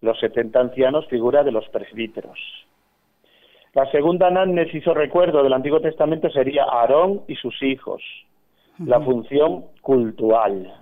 [0.00, 2.38] los setenta ancianos figura de los presbíteros.
[3.72, 8.02] La segunda anamnesis o recuerdo del Antiguo Testamento sería Aarón y sus hijos,
[8.78, 10.72] la función cultural.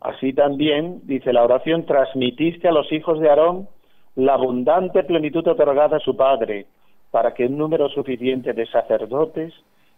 [0.00, 3.68] Así también, dice la oración, transmitiste a los hijos de Aarón
[4.14, 6.66] la abundante plenitud otorgada a su padre,
[7.10, 9.52] para que un número suficiente de sacerdotes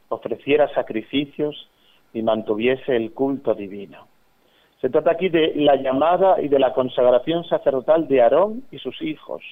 [0.09, 1.69] ofreciera sacrificios
[2.13, 4.09] y mantuviese el culto divino.
[4.81, 9.03] Se trata aquí de la llamada y de la consagración sacerdotal de Aarón y sus
[9.03, 9.43] hijos,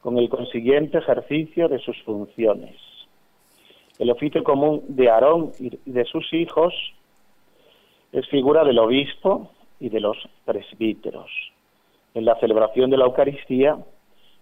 [0.00, 2.76] con el consiguiente ejercicio de sus funciones.
[3.98, 6.72] El oficio común de Aarón y de sus hijos
[8.12, 11.30] es figura del obispo y de los presbíteros
[12.14, 13.76] en la celebración de la Eucaristía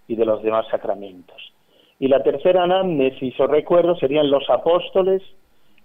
[0.07, 1.53] y de los demás sacramentos.
[1.99, 5.23] Y la tercera anamnesis o recuerdo serían los apóstoles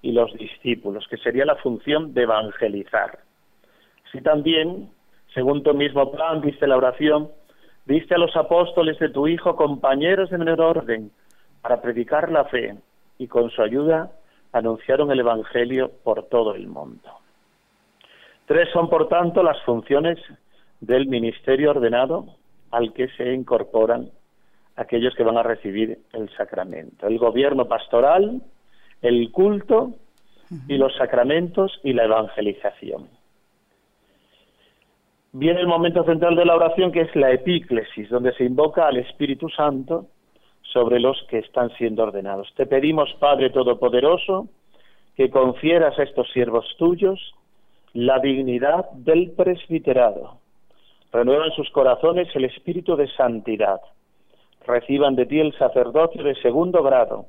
[0.04, 3.20] y los discípulos, que sería la función de evangelizar.
[4.12, 4.90] Si también,
[5.34, 7.30] según tu mismo plan, dice la oración,
[7.86, 11.12] Diste a los apóstoles de tu Hijo compañeros de menor orden
[11.62, 12.76] para predicar la fe
[13.18, 14.12] y con su ayuda
[14.54, 17.10] anunciaron el Evangelio por todo el mundo.
[18.46, 20.20] Tres son, por tanto, las funciones
[20.80, 22.26] del ministerio ordenado
[22.72, 24.10] al que se incorporan
[24.76, 27.08] aquellos que van a recibir el sacramento.
[27.08, 28.42] El gobierno pastoral,
[29.02, 29.94] el culto
[30.68, 33.21] y los sacramentos y la evangelización
[35.34, 38.98] viene el momento central de la oración que es la epíclesis, donde se invoca al
[38.98, 40.08] Espíritu Santo
[40.62, 42.52] sobre los que están siendo ordenados.
[42.56, 44.48] Te pedimos, Padre Todopoderoso,
[45.16, 47.34] que confieras a estos siervos tuyos
[47.94, 50.38] la dignidad del presbiterado.
[51.12, 53.82] Renueva en sus corazones el espíritu de santidad.
[54.66, 57.26] Reciban de ti el sacerdocio de segundo grado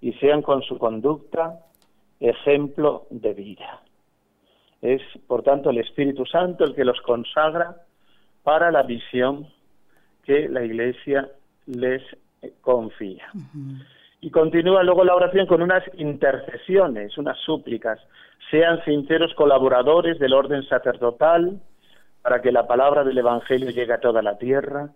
[0.00, 1.60] y sean con su conducta
[2.20, 3.80] ejemplo de vida.
[4.86, 7.76] Es, por tanto, el Espíritu Santo el que los consagra
[8.44, 9.48] para la visión
[10.22, 11.28] que la Iglesia
[11.66, 12.02] les
[12.60, 13.26] confía.
[14.20, 17.98] Y continúa luego la oración con unas intercesiones, unas súplicas.
[18.48, 21.60] Sean sinceros colaboradores del orden sacerdotal
[22.22, 24.90] para que la palabra del Evangelio llegue a toda la tierra,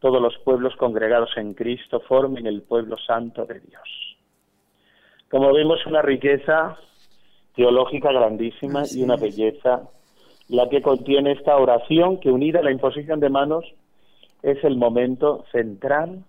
[0.00, 4.16] todos los pueblos congregados en Cristo formen el pueblo santo de Dios.
[5.30, 6.78] Como vemos, una riqueza
[7.56, 9.88] teológica grandísima y una belleza
[10.48, 13.64] la que contiene esta oración que unida a la imposición de manos
[14.42, 16.22] es el momento central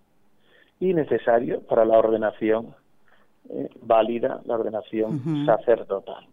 [0.80, 2.74] y necesario para la ordenación
[3.50, 6.26] eh, válida, la ordenación sacerdotal.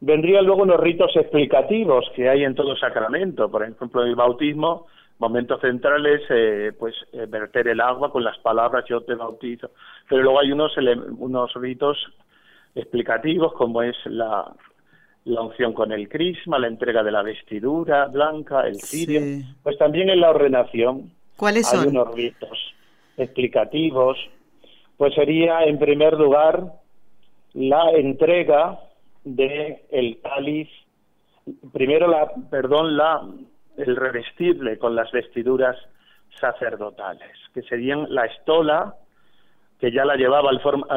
[0.00, 4.86] Vendrían luego unos ritos explicativos que hay en todo sacramento, por ejemplo, en el bautismo,
[5.18, 9.70] momentos centrales, eh, pues eh, verter el agua con las palabras yo te bautizo,
[10.08, 10.72] pero luego hay unos,
[11.18, 11.96] unos ritos
[12.74, 14.52] explicativos como es la,
[15.24, 19.20] la unción con el crisma, la entrega de la vestidura blanca, el cirio,
[19.62, 22.74] pues también en la ordenación ¿Cuáles hay unos ritos
[23.16, 24.16] explicativos,
[24.96, 26.72] pues sería en primer lugar
[27.54, 28.78] la entrega
[29.24, 30.68] de el cáliz,
[31.72, 33.22] primero la, perdón, la
[33.76, 35.76] el revestible con las vestiduras
[36.40, 38.94] sacerdotales, que serían la estola,
[39.82, 40.52] que ya la llevaba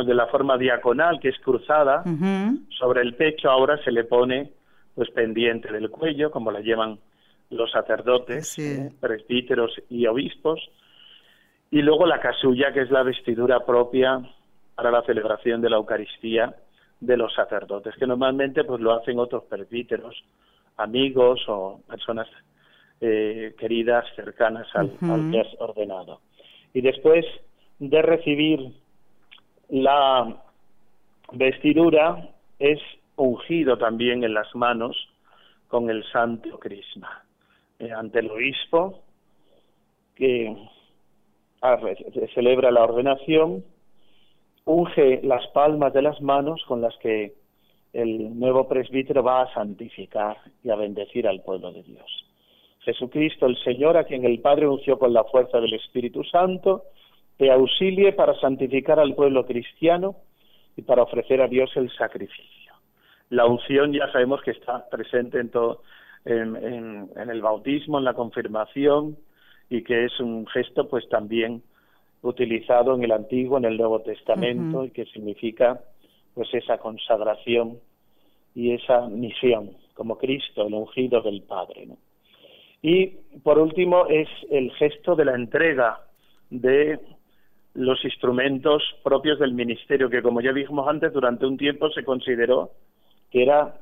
[0.06, 2.04] de la forma diaconal, que es cruzada,
[2.78, 4.52] sobre el pecho ahora se le pone
[4.94, 7.00] pues pendiente del cuello, como la llevan
[7.50, 10.60] los sacerdotes, eh, presbíteros y obispos,
[11.72, 14.22] y luego la casulla, que es la vestidura propia
[14.76, 16.54] para la celebración de la Eucaristía
[17.00, 20.24] de los sacerdotes, que normalmente pues lo hacen otros presbíteros,
[20.78, 22.28] amigos o personas
[23.02, 24.92] eh, queridas, cercanas al,
[25.32, 26.22] que has ordenado.
[26.72, 27.26] Y después
[27.80, 28.72] de recibir
[29.70, 30.42] la
[31.32, 32.80] vestidura, es
[33.16, 34.96] ungido también en las manos
[35.68, 37.24] con el santo crisma.
[37.80, 39.02] Eh, ante el obispo,
[40.16, 40.56] que
[42.34, 43.64] celebra la ordenación,
[44.66, 47.34] unge las palmas de las manos con las que
[47.94, 52.26] el nuevo presbítero va a santificar y a bendecir al pueblo de Dios.
[52.82, 56.84] Jesucristo, el Señor, a quien el Padre unció con la fuerza del Espíritu Santo,
[57.38, 60.16] te auxilie para santificar al pueblo cristiano
[60.78, 62.74] y para ofrecer a Dios el sacrificio.
[63.30, 65.82] La unción ya sabemos que está presente en todo,
[66.26, 69.18] en, el bautismo, en la confirmación,
[69.70, 71.64] y que es un gesto pues también
[72.22, 75.80] utilizado en el Antiguo, en el Nuevo Testamento, y que significa
[76.34, 77.80] pues esa consagración
[78.54, 81.88] y esa misión como Cristo, el ungido del Padre.
[82.82, 83.08] Y
[83.44, 86.02] por último es el gesto de la entrega
[86.50, 87.00] de
[87.76, 92.72] los instrumentos propios del ministerio, que como ya dijimos antes, durante un tiempo se consideró
[93.30, 93.76] que era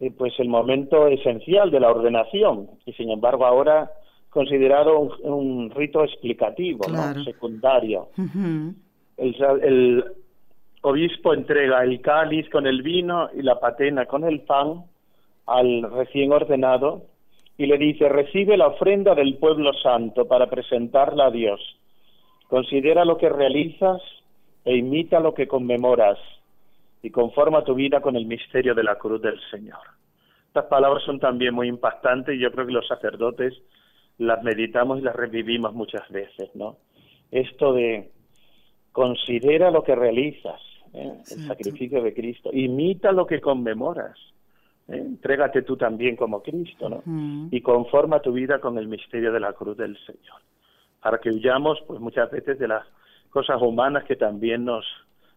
[0.00, 3.90] eh, pues el momento esencial de la ordenación y sin embargo ahora
[4.30, 6.84] considerado un, rito explicativo,
[7.24, 8.08] secundario.
[9.16, 10.04] el,
[10.80, 14.84] obispo entrega el cáliz con el vino y la patena con el pan
[15.46, 17.04] al recién ordenado
[17.56, 21.60] y le dice, recibe la ofrenda del pueblo santo para presentarla a Dios.
[22.54, 24.00] Considera lo que realizas
[24.64, 26.20] e imita lo que conmemoras
[27.02, 29.80] y conforma tu vida con el misterio de la cruz del Señor.
[30.46, 33.54] Estas palabras son también muy impactantes y yo creo que los sacerdotes
[34.18, 36.76] las meditamos y las revivimos muchas veces, ¿no?
[37.32, 38.12] Esto de
[38.92, 40.60] considera lo que realizas,
[40.92, 41.12] ¿eh?
[41.32, 44.16] el sacrificio de Cristo, imita lo que conmemoras,
[44.86, 44.98] ¿eh?
[44.98, 47.02] entrégate tú también como Cristo, ¿no?
[47.50, 50.40] Y conforma tu vida con el misterio de la cruz del Señor,
[51.04, 52.82] para que huyamos, pues muchas veces de las
[53.28, 54.86] cosas humanas que también nos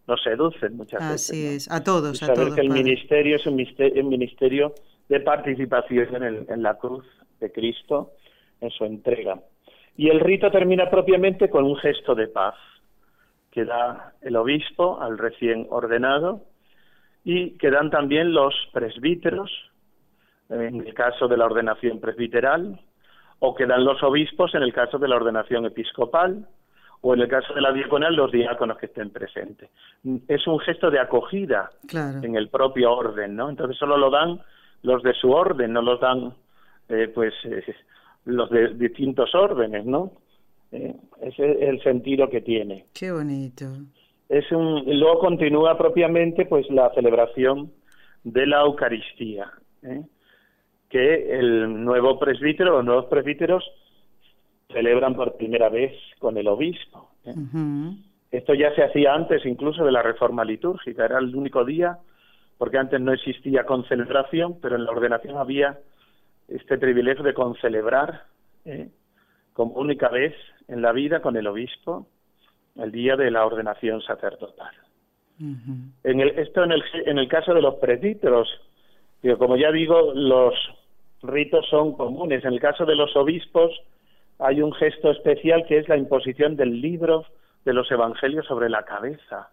[0.08, 1.30] nos seducen muchas veces.
[1.30, 2.56] Así es, a todos, a todos.
[2.56, 4.73] que el ministerio es un ministerio,
[5.10, 7.06] de participación en, en la cruz
[7.41, 8.13] de Cristo
[8.62, 9.41] en su entrega.
[9.97, 12.56] Y el rito termina propiamente con un gesto de paz
[13.51, 16.43] que da el obispo al recién ordenado
[17.25, 19.51] y que dan también los presbíteros,
[20.49, 22.80] en el caso de la ordenación presbiteral,
[23.39, 26.47] o que dan los obispos en el caso de la ordenación episcopal,
[27.02, 29.69] o en el caso de la diaconal los diáconos que estén presentes.
[30.28, 33.50] Es un gesto de acogida en el propio orden, ¿no?
[33.50, 34.41] Entonces solo lo dan
[34.84, 36.34] los de su orden, no los dan
[36.89, 37.63] eh, pues eh,
[38.26, 40.12] los de distintos órdenes, ¿no?
[40.71, 42.86] Eh, ese es el sentido que tiene.
[42.93, 43.65] Qué bonito.
[44.28, 47.71] Es un, luego continúa propiamente pues la celebración
[48.23, 49.52] de la Eucaristía,
[49.84, 50.02] ¿eh?
[50.89, 53.63] Que el nuevo presbítero, los nuevos presbíteros
[54.71, 57.10] celebran por primera vez con el obispo.
[57.26, 57.34] ¿eh?
[58.32, 61.97] Esto ya se hacía antes incluso de la reforma litúrgica, era el único día,
[62.58, 65.80] porque antes no existía concelebración, pero en la ordenación había
[66.47, 68.23] este privilegio de concelebrar
[68.65, 68.89] ¿eh?
[69.54, 70.34] como única vez
[70.67, 72.08] en la vida con el obispo
[72.76, 74.73] el día de la ordenación sacerdotal.
[75.39, 78.47] en el, esto en el, en el caso de los presbíteros,
[79.38, 80.54] como ya digo, los
[81.23, 82.43] ritos son comunes.
[82.45, 83.71] En el caso de los obispos
[84.39, 87.25] hay un gesto especial que es la imposición del libro
[87.65, 89.49] de los evangelios sobre la cabeza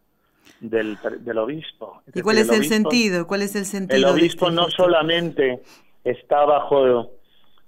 [0.61, 2.03] del, del obispo.
[2.15, 3.27] ¿Y cuál es el, sentido?
[3.27, 3.97] ¿Cuál es el sentido?
[3.97, 5.63] El obispo este no solamente
[6.05, 7.11] está bajo,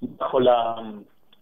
[0.01, 0.95] bajo la,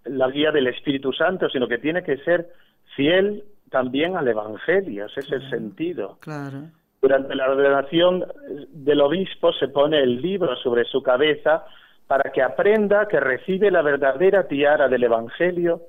[0.05, 2.51] la guía del Espíritu Santo, sino que tiene que ser
[2.97, 6.19] fiel también al Evangelio, ese es el sentido.
[6.21, 6.69] Claro.
[7.03, 8.25] Durante la ordenación
[8.71, 11.65] del obispo se pone el libro sobre su cabeza
[12.07, 15.83] para que aprenda que recibe la verdadera tiara del Evangelio,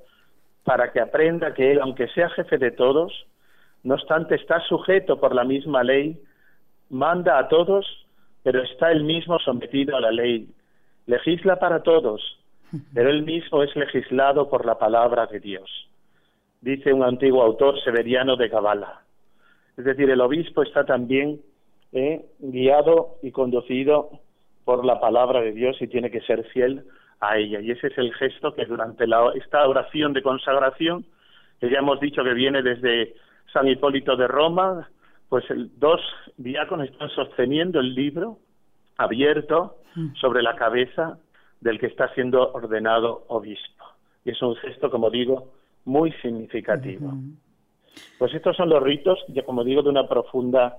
[0.64, 3.26] para que aprenda que él, aunque sea jefe de todos,
[3.82, 6.20] no obstante está sujeto por la misma ley,
[6.90, 7.86] manda a todos,
[8.42, 10.48] pero está él mismo sometido a la ley
[11.06, 12.20] legisla para todos,
[12.92, 15.88] pero él mismo es legislado por la palabra de Dios,
[16.60, 19.02] dice un antiguo autor severiano de Gabala.
[19.76, 21.40] Es decir, el obispo está también
[21.92, 24.20] eh, guiado y conducido
[24.66, 26.84] por la palabra de Dios y tiene que ser fiel
[27.20, 27.60] a ella.
[27.60, 31.06] Y ese es el gesto que durante la, esta oración de consagración,
[31.60, 33.14] que ya hemos dicho que viene desde
[33.52, 34.90] San Hipólito de Roma,
[35.28, 35.44] pues
[35.78, 36.00] dos
[36.36, 38.38] diáconos están sosteniendo el libro
[38.98, 40.16] abierto mm.
[40.16, 41.16] sobre la cabeza
[41.60, 43.84] del que está siendo ordenado obispo.
[44.24, 45.52] Y es un gesto, como digo,
[45.84, 47.12] muy significativo.
[48.18, 50.76] Pues estos son los ritos, ya como digo, de una profunda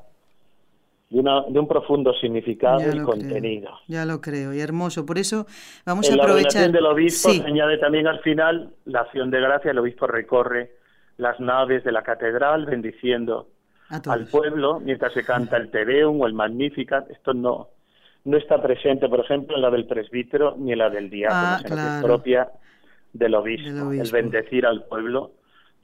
[1.10, 3.72] de, una, de un profundo significado y contenido.
[3.88, 5.06] ya lo creo, y hermoso.
[5.06, 5.46] Por eso
[5.86, 6.64] vamos a aprovechar.
[6.64, 9.72] En la del obispo se añade también al final la acción de gracia.
[9.72, 10.72] El obispo recorre
[11.18, 13.48] las naves de la catedral bendiciendo
[13.90, 17.10] al pueblo mientras se canta el Te Deum o el Magnificat.
[17.10, 17.70] Esto no,
[18.26, 21.98] no está presente, por ejemplo, en la del presbítero ni en la del diácono, ah,
[21.98, 22.50] es propia
[23.14, 25.32] del obispo, el bendecir al pueblo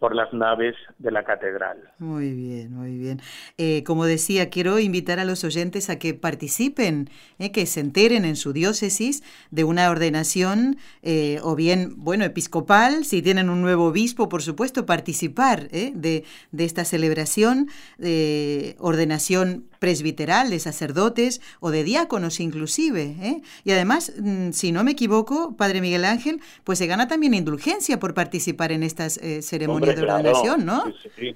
[0.03, 1.77] por las naves de la catedral.
[1.97, 3.21] Muy bien, muy bien.
[3.57, 8.25] Eh, como decía, quiero invitar a los oyentes a que participen, eh, que se enteren
[8.25, 13.85] en su diócesis de una ordenación, eh, o bien, bueno, episcopal, si tienen un nuevo
[13.85, 21.83] obispo, por supuesto, participar de, de, esta celebración de ordenación presbiteral, de sacerdotes o de
[21.83, 23.17] diáconos inclusive.
[23.21, 23.41] ¿eh?
[23.65, 27.99] Y además, mm, si no me equivoco, Padre Miguel Ángel, pues se gana también indulgencia
[27.99, 30.85] por participar en estas eh, ceremonias de ordenación, ¿no?
[30.85, 31.35] Sí, sí.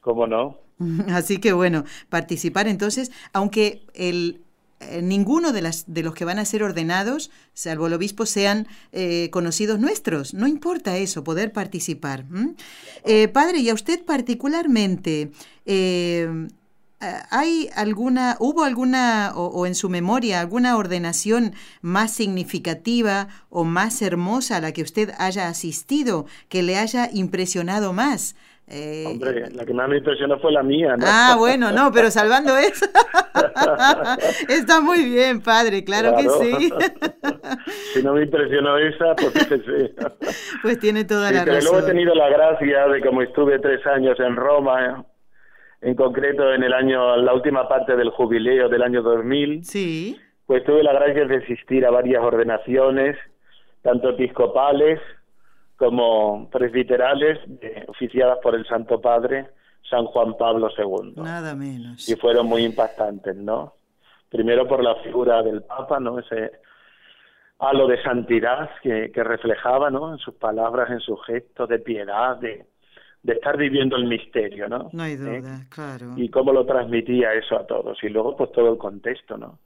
[0.00, 0.58] ¿Cómo no?
[1.08, 4.40] Así que bueno, participar entonces, aunque el
[4.80, 8.66] eh, ninguno de, las, de los que van a ser ordenados, salvo el obispo, sean
[9.30, 10.32] conocidos nuestros.
[10.32, 12.24] No importa eso, poder participar.
[13.32, 15.32] padre, y a usted particularmente,
[15.66, 16.48] eh,
[17.30, 24.58] ¿Hay alguna, hubo alguna, o, en su memoria, alguna ordenación más significativa o más hermosa
[24.58, 28.36] a la que usted haya asistido, que le haya impresionado más?
[28.72, 31.04] Eh, Hombre, la que más me impresionó fue la mía, ¿no?
[31.08, 32.86] Ah, bueno, no, pero salvando eso.
[34.48, 36.70] Está muy bien, padre, claro, que sí.
[37.94, 39.94] si no me impresionó esa, pues fíjese.
[40.62, 41.64] Pues tiene toda la razón.
[41.64, 45.04] Luego he tenido la gracia de como estuve tres años en Roma,
[45.80, 50.20] en concreto en el año, la última parte del jubileo del año 2000, sí.
[50.46, 53.16] pues tuve la gracia de asistir a varias ordenaciones,
[53.82, 55.00] tanto episcopales
[55.76, 57.38] como presbiterales,
[57.88, 59.46] oficiadas por el Santo Padre
[59.88, 61.14] San Juan Pablo II.
[61.16, 62.08] Nada menos.
[62.08, 63.74] Y fueron muy impactantes, ¿no?
[64.28, 66.18] Primero por la figura del Papa, ¿no?
[66.18, 66.52] Ese
[67.58, 70.12] halo de santidad que, que reflejaba, ¿no?
[70.12, 72.66] En sus palabras, en sus gestos de piedad, de,
[73.22, 74.88] de estar viviendo el misterio, ¿no?
[74.92, 75.16] No hay ¿Eh?
[75.16, 76.14] duda, claro.
[76.16, 78.02] Y cómo lo transmitía eso a todos.
[78.02, 79.58] Y luego, pues todo el contexto, ¿no?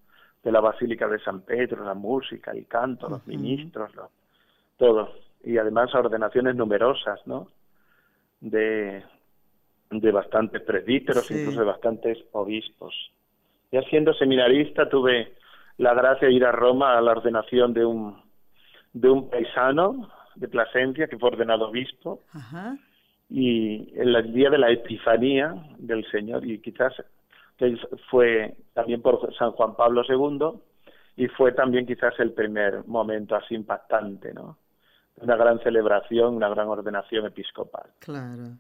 [0.43, 4.11] De la Basílica de San Pedro, la música, el canto, los ministros, lo,
[4.77, 5.13] todo.
[5.45, 7.49] Y además ordenaciones numerosas, ¿no?
[8.41, 9.03] De,
[9.91, 12.95] de bastantes presbíteros, incluso de bastantes obispos.
[13.71, 15.35] Ya siendo seminarista tuve
[15.79, 18.21] la gracia de ir a Roma a la ordenación de un,
[18.93, 22.21] de un paisano de Plasencia que fue ordenado obispo.
[22.33, 22.77] Ajá
[23.29, 26.93] y el día de la Epifanía del Señor, y quizás
[27.57, 27.77] que
[28.11, 30.61] fue también por San Juan Pablo II,
[31.17, 34.59] y fue también quizás el primer momento así impactante, ¿no?
[35.17, 37.87] Una gran celebración, una gran ordenación episcopal.
[38.01, 38.59] Claro,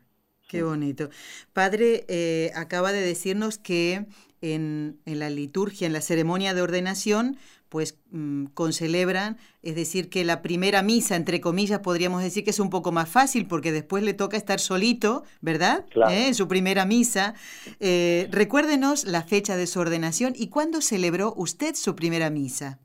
[0.49, 1.09] qué bonito.
[1.53, 4.07] Padre, eh, acaba de decirnos que
[4.41, 7.39] en, en, la liturgia, en la ceremonia de ordenación,
[7.75, 12.61] pues mm, concelebran, es decir, que la primera misa, entre comillas, podríamos decir que es
[12.61, 15.85] un poco más fácil porque después le toca estar solito, ¿verdad?
[16.09, 16.29] ¿Eh?
[16.29, 17.35] En su primera misa.
[17.81, 22.79] Eh, recuérdenos la fecha de su ordenación y cuándo celebró usted su primera misa.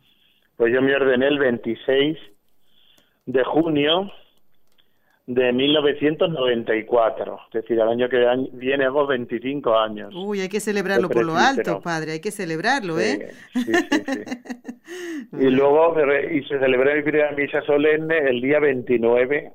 [0.58, 2.18] Pues yo me ordené el 26
[3.28, 4.12] de junio
[5.30, 8.18] de 1994, es decir, el año que
[8.54, 10.12] viene hago 25 años.
[10.16, 13.30] Uy, hay que celebrarlo por lo alto, padre, hay que celebrarlo, ¿eh?
[13.54, 14.24] Sí, sí, sí.
[15.40, 15.96] y luego
[16.32, 19.54] y se celebró mi primera misa solemne el día 29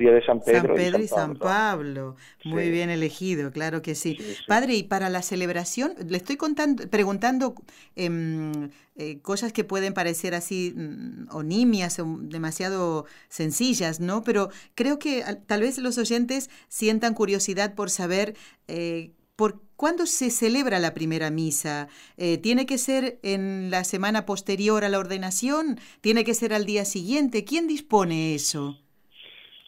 [0.00, 2.16] Día de San Pedro, San Pedro y San, Pablo.
[2.44, 4.18] Muy bien elegido, claro que sí.
[4.48, 7.54] Padre, y para la celebración, le estoy contando, preguntando
[7.96, 14.24] em, eh, cosas que pueden parecer así mm, o nimias o demasiado sencillas, ¿no?
[14.24, 18.34] Pero creo que tal vez los oyentes sientan curiosidad por saber
[18.68, 21.88] eh, por cuándo se celebra la primera misa.
[22.16, 25.78] Eh, ¿Tiene que ser en la semana posterior a la ordenación?
[26.02, 27.44] ¿Tiene que ser al día siguiente?
[27.44, 28.78] ¿Quién dispone eso?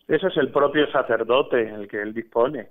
[0.08, 2.70] Eso es el propio sacerdote el que él dispone.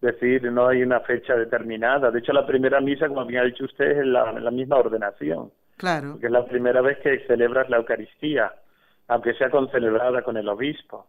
[0.00, 2.10] Es decir, no hay una fecha determinada.
[2.10, 5.50] De hecho, la primera misa, como bien ha dicho usted, es la, la misma ordenación.
[5.76, 6.12] Claro.
[6.12, 8.52] Porque es la primera vez que celebras la Eucaristía,
[9.08, 11.06] aunque sea concelebrada con el obispo.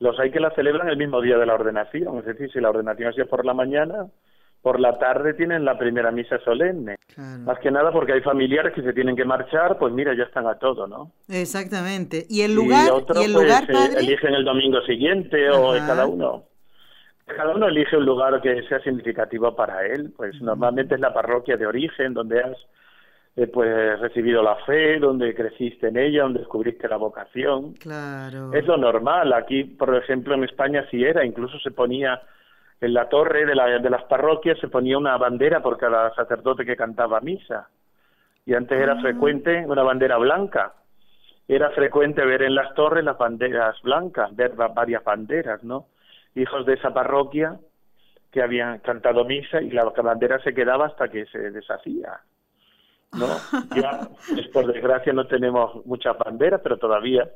[0.00, 2.18] Los hay que la celebran el mismo día de la ordenación.
[2.18, 4.06] Es decir, si la ordenación es por la mañana,
[4.62, 6.96] por la tarde tienen la primera misa solemne.
[7.16, 10.46] Más que nada porque hay familiares que se tienen que marchar, pues mira, ya están
[10.46, 11.12] a todo, ¿no?
[11.28, 12.26] Exactamente.
[12.28, 12.88] ¿Y el lugar?
[12.88, 16.44] Y, otro, el pues, lugar, eh, eligen el domingo siguiente o cada uno.
[17.26, 20.12] Cada uno elige un lugar que sea significativo para él.
[20.16, 22.56] Pues normalmente es la parroquia de origen donde has
[23.36, 27.74] eh, pues recibido la fe, donde creciste en ella, donde descubriste la vocación.
[27.74, 28.52] Claro.
[28.52, 29.32] Es lo normal.
[29.32, 32.20] Aquí, por ejemplo, en España sí era, incluso se ponía
[32.80, 36.64] en la torre de, la, de las parroquias se ponía una bandera por cada sacerdote
[36.64, 37.68] que cantaba misa.
[38.46, 39.00] Y antes era Ah.
[39.00, 40.74] frecuente una bandera blanca.
[41.46, 45.86] Era frecuente ver en las torres las banderas blancas, ver va- varias banderas, ¿no?
[46.34, 47.58] Hijos de esa parroquia
[48.30, 52.20] que habían cantado misa y la bandera se quedaba hasta que se deshacía.
[53.18, 53.26] ¿no?
[53.74, 54.00] Ya,
[54.34, 57.26] pues, por desgracia no tenemos muchas banderas, pero todavía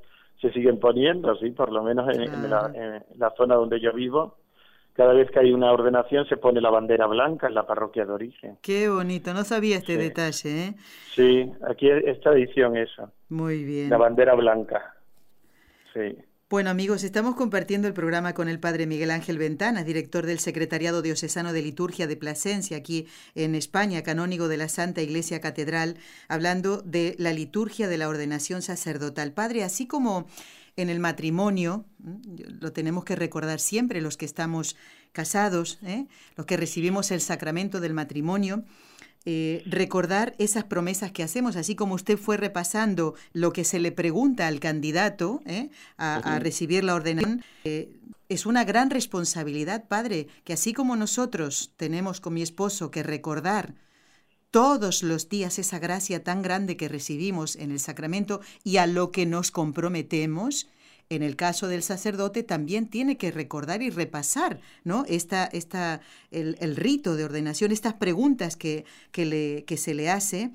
[0.41, 3.93] se siguen poniendo, sí, por lo menos en, en la, en la zona donde yo
[3.95, 4.37] vivo.
[4.95, 8.13] Cada vez que hay una ordenación se pone la bandera blanca en la parroquia de
[8.13, 8.59] origen.
[8.61, 9.99] Qué bonito, no sabía este Sí.
[9.99, 10.75] detalle, ¿eh?
[11.15, 13.89] Sí, aquí es tradición esa, Muy bien.
[13.89, 14.95] la bandera blanca.
[15.95, 16.17] Sí.
[16.51, 21.01] Bueno amigos, estamos compartiendo el programa con el Padre Miguel Ángel Ventanas, director del Secretariado
[21.01, 25.97] Diocesano de Liturgia de Plasencia, aquí en España, canónigo de la Santa Iglesia Catedral,
[26.29, 29.33] hablando de la liturgia de la ordenación sacerdotal.
[29.33, 30.27] Padre, así como
[30.77, 31.85] en el matrimonio,
[32.61, 34.77] lo tenemos que recordar siempre los que estamos
[35.13, 36.07] casados, ¿eh?
[36.37, 38.65] los que recibimos el sacramento del matrimonio,
[39.25, 43.93] eh, recordar esas promesas que hacemos, así como usted fue repasando lo que se le
[43.93, 45.71] pregunta al candidato ¿eh?
[45.97, 47.45] a, a recibir la ordenación.
[47.65, 47.97] eh,
[48.29, 53.75] es una gran responsabilidad, padre, que así como nosotros tenemos con mi esposo que recordar
[54.53, 59.11] todos los días esa gracia tan grande que recibimos en el sacramento y a lo
[59.11, 60.69] que nos comprometemos,
[61.09, 65.05] en el caso del sacerdote también tiene que recordar y repasar, ¿no?
[65.09, 70.53] Esta, esta, el, rito de ordenación, estas preguntas que, que, le, que se le hace.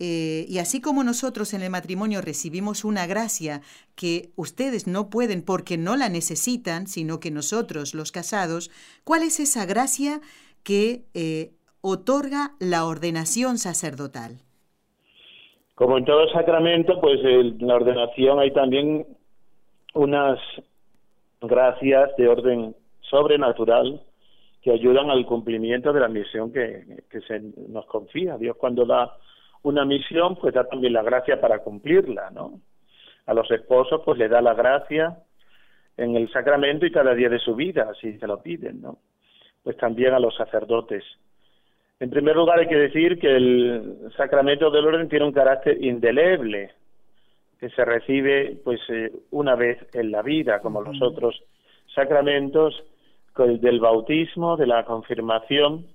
[0.00, 3.62] Eh, y así como nosotros en el matrimonio recibimos una gracia
[3.94, 8.72] que ustedes no pueden porque no la necesitan, sino que nosotros, los casados,
[9.04, 10.20] ¿cuál es esa gracia
[10.64, 11.52] que eh,
[11.88, 14.40] otorga la ordenación sacerdotal?
[15.76, 19.06] Como en todo sacramento, pues en la ordenación hay también
[19.94, 20.38] unas
[21.40, 24.02] gracias de orden sobrenatural
[24.62, 28.36] que ayudan al cumplimiento de la misión que, que se nos confía.
[28.36, 29.16] Dios cuando da
[29.62, 32.60] una misión, pues da también la gracia para cumplirla, ¿no?
[33.26, 35.18] A los esposos, pues le da la gracia
[35.96, 38.98] en el sacramento y cada día de su vida, si se lo piden, ¿no?
[39.62, 41.04] Pues también a los sacerdotes.
[41.98, 46.72] En primer lugar, hay que decir que el sacramento del orden tiene un carácter indeleble,
[47.58, 51.42] que se recibe pues eh, una vez en la vida, como los otros
[51.94, 52.74] sacramentos
[53.44, 55.86] el del bautismo, de la confirmación.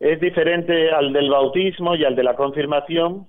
[0.00, 3.26] Es diferente al del bautismo y al de la confirmación,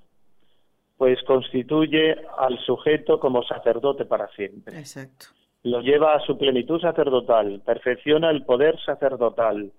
[0.98, 4.78] pues constituye al sujeto como sacerdote para siempre.
[4.78, 5.28] Exacto.
[5.64, 9.72] Lo lleva a su plenitud sacerdotal, perfecciona el poder sacerdotal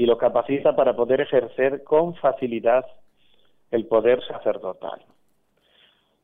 [0.00, 2.86] y lo capacita para poder ejercer con facilidad
[3.70, 5.04] el poder sacerdotal.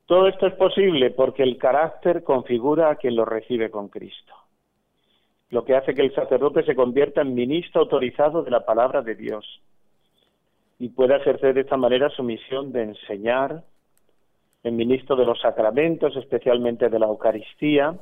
[0.06, 4.32] Todo esto es posible porque el carácter configura a quien lo recibe con Cristo,
[5.50, 9.14] lo que hace que el sacerdote se convierta en ministro autorizado de la palabra de
[9.14, 9.44] Dios
[10.78, 13.62] y pueda ejercer de esta manera su misión de enseñar,
[14.64, 17.94] en ministro de los sacramentos, especialmente de la Eucaristía,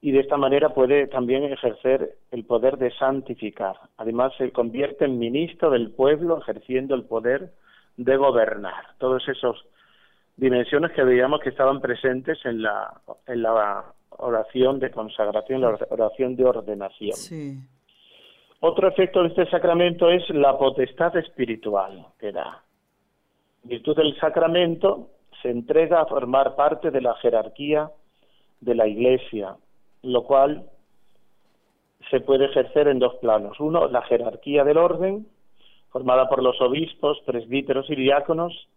[0.00, 3.76] y de esta manera puede también ejercer el poder de santificar.
[3.96, 7.52] Además, se convierte en ministro del pueblo, ejerciendo el poder
[7.96, 8.94] de gobernar.
[8.98, 9.56] Todas esas
[10.36, 16.36] dimensiones que veíamos que estaban presentes en la, en la oración de consagración, la oración
[16.36, 17.14] de ordenación.
[17.14, 17.58] Sí.
[18.60, 22.62] Otro efecto de este sacramento es la potestad espiritual que da.
[23.64, 25.10] En virtud del sacramento
[25.42, 27.90] se entrega a formar parte de la jerarquía
[28.60, 29.56] de la Iglesia,
[30.12, 30.64] lo cual
[32.10, 33.60] se puede ejercer en dos planos.
[33.60, 35.26] Uno, la jerarquía del orden,
[35.90, 38.68] formada por los obispos, presbíteros y diáconos,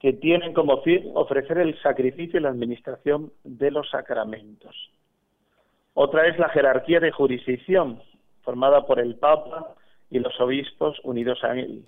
[0.00, 4.74] que tienen como fin ofrecer el sacrificio y la administración de los sacramentos.
[5.94, 8.02] Otra es la jerarquía de jurisdicción,
[8.42, 9.74] formada por el Papa
[10.10, 11.84] y los obispos unidos a él.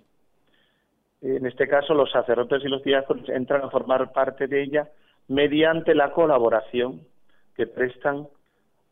[1.20, 4.88] En este caso, los sacerdotes y los diáconos entran a formar parte de ella
[5.26, 7.02] mediante la colaboración
[7.54, 8.28] que prestan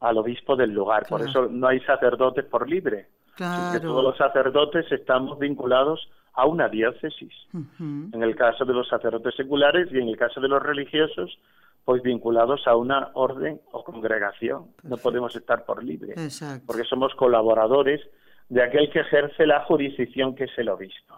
[0.08, 1.06] al obispo del lugar.
[1.08, 3.72] Por eso no hay sacerdotes por libre, claro.
[3.72, 7.32] que todos los sacerdotes estamos vinculados a una diócesis.
[7.52, 8.14] Uh -huh.
[8.14, 11.38] En el caso de los sacerdotes seculares y en el caso de los religiosos,
[11.84, 14.64] pues vinculados a una orden o congregación.
[14.64, 14.88] Perfecto.
[14.88, 16.64] No podemos estar por libre, Exacto.
[16.66, 18.00] porque somos colaboradores
[18.48, 21.14] de aquel que ejerce la jurisdicción que es el obispo.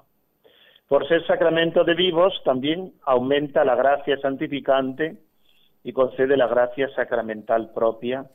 [0.89, 5.18] Por ser sacramento de vivos, también aumenta la gracia santificante
[5.84, 8.26] y concede la gracia sacramental propia,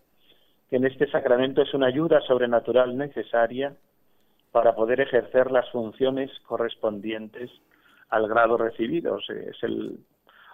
[0.75, 3.75] en este sacramento es una ayuda sobrenatural necesaria
[4.51, 7.51] para poder ejercer las funciones correspondientes
[8.09, 9.19] al grado recibido.
[9.21, 9.99] Si es el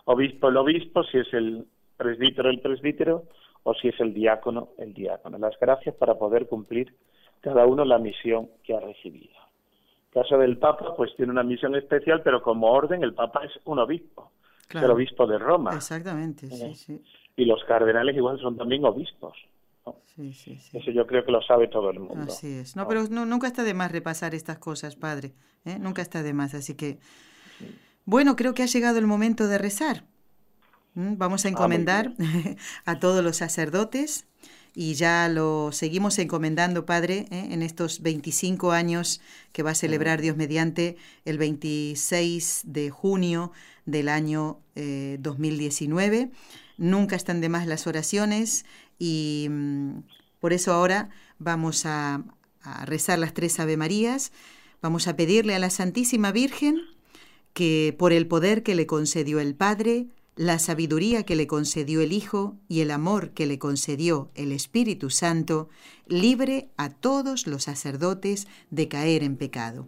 [0.06, 1.66] obispo el obispo, si es el
[1.98, 3.24] presbítero el presbítero
[3.64, 5.38] o si es el diácono el diácono.
[5.38, 6.94] Las gracias para poder cumplir
[7.42, 9.36] cada uno la misión que ha recibido.
[10.08, 13.52] El caso del Papa, pues tiene una misión especial, pero como orden el Papa es
[13.66, 14.32] un obispo,
[14.74, 15.76] el obispo de Roma.
[15.76, 16.76] Exactamente, sí, ¿Eh?
[16.76, 17.04] sí.
[17.38, 19.38] Y los cardenales igual son también obispos.
[20.16, 20.78] Sí, sí, sí.
[20.78, 22.32] Eso yo creo que lo sabe todo el mundo.
[22.32, 22.76] Así es.
[22.76, 25.34] No, pero no, nunca está de más repasar estas cosas, padre.
[25.66, 25.78] ¿eh?
[25.80, 26.54] Nunca está de más.
[26.54, 27.00] Así que,
[28.06, 30.06] bueno, creo que ha llegado el momento de rezar.
[30.96, 32.14] Vamos a encomendar
[32.86, 34.28] a todos los sacerdotes
[34.76, 37.48] y ya lo seguimos encomendando, Padre, ¿eh?
[37.52, 39.22] en estos 25 años
[39.52, 43.52] que va a celebrar Dios mediante el 26 de junio
[43.86, 46.32] del año eh, 2019.
[46.78, 48.66] Nunca están de más las oraciones
[49.00, 50.04] y mm,
[50.40, 52.24] por eso ahora vamos a,
[52.62, 54.32] a rezar las tres Ave Marías.
[54.82, 56.82] Vamos a pedirle a la Santísima Virgen
[57.54, 62.14] que por el poder que le concedió el Padre, la sabiduría que le concedió el
[62.14, 65.70] Hijo y el amor que le concedió el Espíritu Santo,
[66.08, 69.88] libre a todos los sacerdotes de caer en pecado.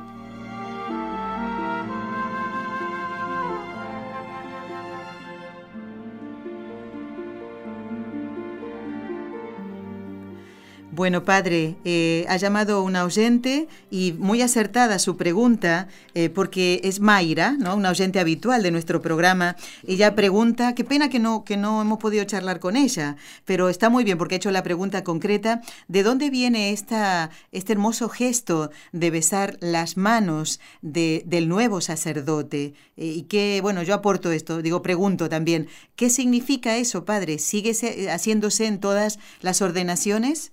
[11.01, 16.99] Bueno, padre, eh, ha llamado una oyente y muy acertada su pregunta, eh, porque es
[16.99, 17.75] Mayra, ¿no?
[17.75, 19.55] una oyente habitual de nuestro programa.
[19.87, 23.89] Ella pregunta, qué pena que no, que no hemos podido charlar con ella, pero está
[23.89, 28.69] muy bien porque ha hecho la pregunta concreta, ¿de dónde viene esta, este hermoso gesto
[28.91, 32.75] de besar las manos de, del nuevo sacerdote?
[32.95, 37.39] Eh, y que, bueno, yo aporto esto, digo, pregunto también, ¿qué significa eso, padre?
[37.39, 40.51] ¿Sigue se- haciéndose en todas las ordenaciones?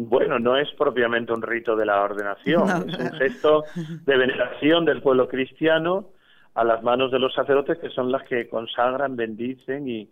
[0.00, 3.64] Bueno, no es propiamente un rito de la ordenación, No, es un gesto
[4.06, 6.10] de veneración del pueblo cristiano
[6.54, 10.08] a las manos de los sacerdotes que son las que consagran, bendicen y,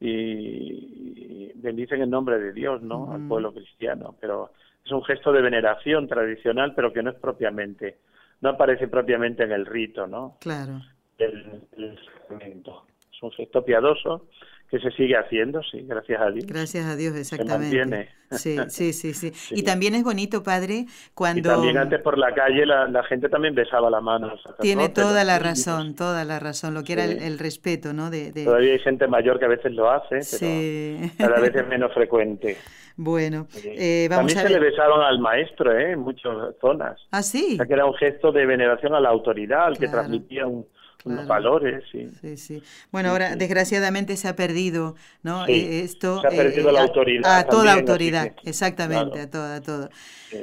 [0.00, 3.12] y bendicen en nombre de Dios, ¿no?
[3.12, 4.14] Al pueblo cristiano.
[4.20, 4.52] Pero
[4.84, 7.98] es un gesto de veneración tradicional, pero que no es propiamente,
[8.40, 10.36] no aparece propiamente en el rito, ¿no?
[10.40, 10.80] Claro.
[11.18, 11.32] Es
[13.20, 14.28] un gesto piadoso
[14.70, 16.46] que se sigue haciendo, sí, gracias a Dios.
[16.46, 17.76] Gracias a Dios, exactamente.
[17.78, 18.08] mantiene.
[18.32, 19.54] Sí, sí, sí, sí, Sí.
[19.58, 21.38] Y también es bonito, padre, cuando...
[21.40, 24.34] Y también antes por la calle la, la gente también besaba la mano.
[24.60, 27.24] Tiene toda la razón, toda la razón, lo que era el, Sí.
[27.26, 28.10] el respeto, ¿no?
[28.10, 31.12] De, de- Todavía hay gente mayor que a veces lo hace, pero Sí.
[31.18, 32.56] cada vez es menos frecuente.
[32.96, 33.70] Bueno, Sí.
[33.76, 34.70] eh, vamos También a se le ver...
[34.70, 35.92] besaban al maestro ¿eh?
[35.92, 36.96] en muchas zonas.
[37.10, 37.56] Ah, O sí.
[37.56, 39.98] sea que era un gesto de veneración a la autoridad, al que Claro.
[39.98, 40.64] transmitía un-
[41.12, 41.28] Claro.
[41.28, 41.84] valores.
[41.92, 42.08] Sí.
[42.20, 42.62] Sí, sí.
[42.90, 45.46] Bueno, Sí, ahora desgraciadamente se ha perdido, ¿no?
[45.46, 49.10] Eh, esto se ha perdido la a- autoridad A, toda también, así autoridad, que, exactamente,
[49.12, 49.22] claro.
[49.22, 49.90] a toda, a toda.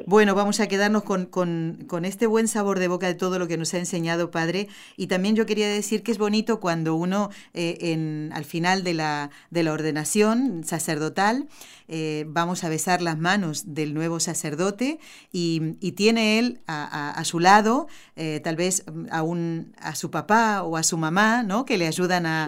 [0.05, 3.47] Bueno, vamos a quedarnos con, con- con este buen sabor de boca de todo lo
[3.47, 4.67] que nos ha enseñado Padre.
[4.95, 8.93] Y también yo quería decir que es bonito cuando uno, eh, en, al final de
[8.93, 11.47] la, de la ordenación sacerdotal,
[11.91, 14.97] eh, vamos a besar las manos del nuevo sacerdote
[15.31, 19.73] y, y tiene él a, a- a su lado, eh, tal vez mm, a, un,
[19.79, 21.65] a su papá o a su mamá, ¿no?
[21.65, 22.47] que le ayudan a,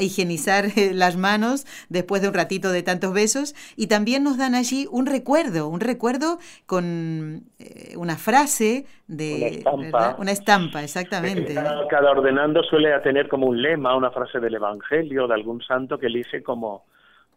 [0.00, 3.54] higienizar eh, las manos después de un ratito de tantos besos.
[3.76, 9.34] Y también nos dan allí un recuerdo, un recuerdo con eh, una frase de...
[9.34, 9.80] Una estampa.
[9.98, 10.16] ¿verdad?
[10.18, 11.54] Una estampa, exactamente.
[11.54, 15.98] Cada, cada ordenando suele tener como un lema, una frase del Evangelio, de algún santo
[15.98, 16.84] que elige como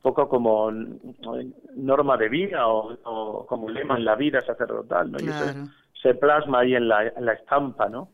[0.06, 0.99] poco como n-
[1.76, 5.20] norma de vida o, o como lema en la vida sacerdotal, ¿no?
[5.22, 5.45] Y eso
[6.01, 8.10] se plasma ahí en la, en la estampa, ¿no?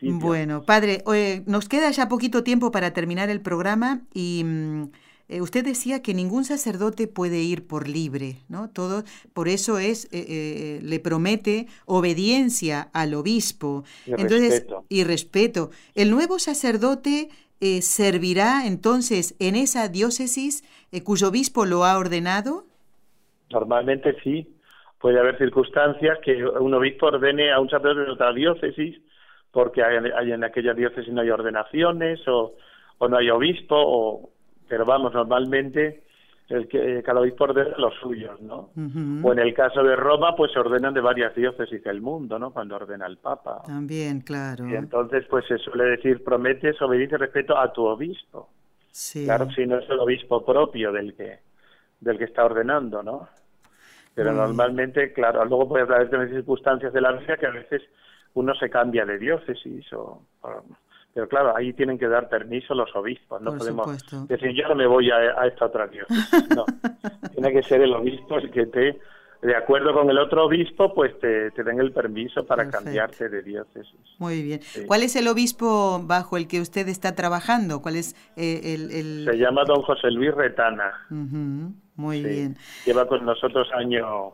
[0.00, 4.82] Sí, Bueno, padre, eh, nos queda ya poquito tiempo para terminar el programa y mm,
[5.28, 8.68] eh, usted decía que ningún sacerdote puede ir por libre, ¿no?
[8.68, 13.84] Todo, por eso es, eh, eh, le promete obediencia al obispo.
[14.04, 14.84] Y entonces, respeto.
[14.90, 15.70] y respeto.
[15.94, 20.62] El nuevo sacerdote servirá entonces en esa diócesis
[21.04, 22.64] cuyo obispo lo ha ordenado.
[23.50, 24.50] Normalmente sí.
[25.00, 29.00] Puede haber circunstancias que un obispo ordene a un sacerdote de otra diócesis
[29.50, 32.54] porque hay, hay en aquella diócesis no hay ordenaciones o,
[32.98, 34.30] o no hay obispo o
[34.68, 36.03] pero vamos, normalmente
[36.48, 38.70] el que cada obispo ordena los suyos, ¿no?
[39.24, 42.52] O en el caso de Roma, pues se ordenan de varias diócesis del mundo, ¿no?
[42.52, 43.62] Cuando ordena el Papa.
[43.66, 44.68] También, claro.
[44.68, 48.50] Y entonces, pues se suele decir, prometes obediencia respeto a tu obispo.
[48.90, 49.24] Sí.
[49.24, 51.38] Claro, si no es el obispo propio del que
[52.00, 53.26] del que está ordenando, ¿no?
[54.14, 57.82] Pero normalmente, claro, luego puede haber también circunstancias de la vida que a veces
[58.34, 60.64] uno se cambia de diócesis o, o-
[61.14, 64.26] pero claro, ahí tienen que dar permiso los obispos, no Por podemos supuesto.
[64.26, 66.64] decir yo no me voy a, a esta otra diócesis, no,
[67.32, 68.98] tiene que ser el obispo el que te,
[69.42, 72.84] de acuerdo con el otro obispo, pues te, te den el permiso para Perfecto.
[72.84, 74.00] cambiarte de diócesis.
[74.18, 74.60] Muy bien.
[74.62, 74.86] Sí.
[74.86, 77.80] ¿Cuál es el obispo bajo el que usted está trabajando?
[77.82, 80.92] ¿Cuál es eh, el, el- Se llama don José Luis Retana.
[81.10, 82.24] Muy Sí.
[82.28, 82.56] bien.
[82.86, 84.32] Lleva con nosotros año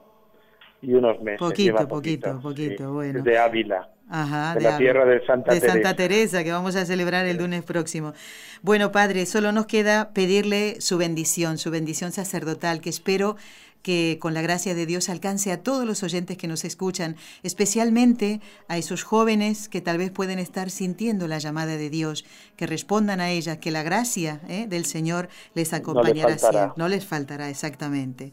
[0.81, 1.41] y unos meses.
[1.41, 2.91] Poquito, poquito, poquito, sí.
[2.91, 3.23] bueno.
[3.25, 5.97] De Ávila, Ajá, de la tierra de Santa de Santa Teresa.
[5.97, 8.13] Teresa, que vamos a celebrar el lunes próximo.
[8.61, 13.37] Bueno, padre, solo nos queda pedirle su bendición, su bendición sacerdotal, que espero
[13.83, 18.41] que con la gracia de Dios alcance a todos los oyentes que nos escuchan, especialmente
[18.69, 22.25] a esos jóvenes que tal vez pueden estar sintiendo la llamada de Dios,
[22.57, 24.67] que respondan a ella, que la gracia ¿eh?
[24.69, 26.59] del Señor les acompañará faltará.
[26.59, 28.33] siempre, no les faltará exactamente.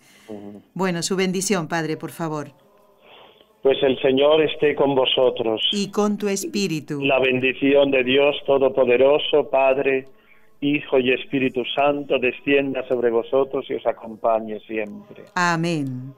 [0.74, 2.54] Bueno, su bendición, padre, por favor,
[3.68, 5.62] Pues el Señor esté con vosotros.
[5.74, 7.02] y con tu espíritu.
[7.02, 10.06] La bendición de Dios Todopoderoso, Padre,
[10.62, 15.26] Hijo y Espíritu Santo, descienda sobre vosotros y os acompañe siempre.
[15.36, 16.14] Amén.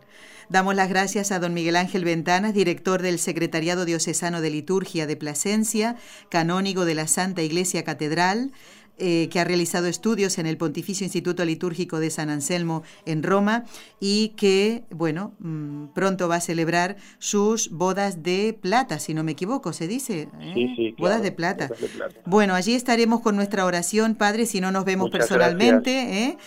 [0.47, 5.17] Damos las gracias a don Miguel Ángel Ventanas, director del Secretariado Diocesano de Liturgia de
[5.17, 5.95] Plasencia,
[6.29, 8.51] canónigo de la Santa Iglesia Catedral,
[8.99, 13.63] eh, que ha realizado estudios en el Pontificio Instituto Litúrgico de San Anselmo en Roma
[13.99, 19.31] y que, bueno, mm, pronto va a celebrar sus bodas de plata, si no me
[19.33, 20.29] equivoco, se dice.
[20.39, 20.51] ¿eh?
[20.53, 21.67] Sí, sí, claro, Bodas de plata.
[21.67, 22.21] bodas de plata.
[22.25, 26.37] Bueno, allí estaremos con nuestra oración, Padre, si no nos vemos Muchas personalmente, ¿eh?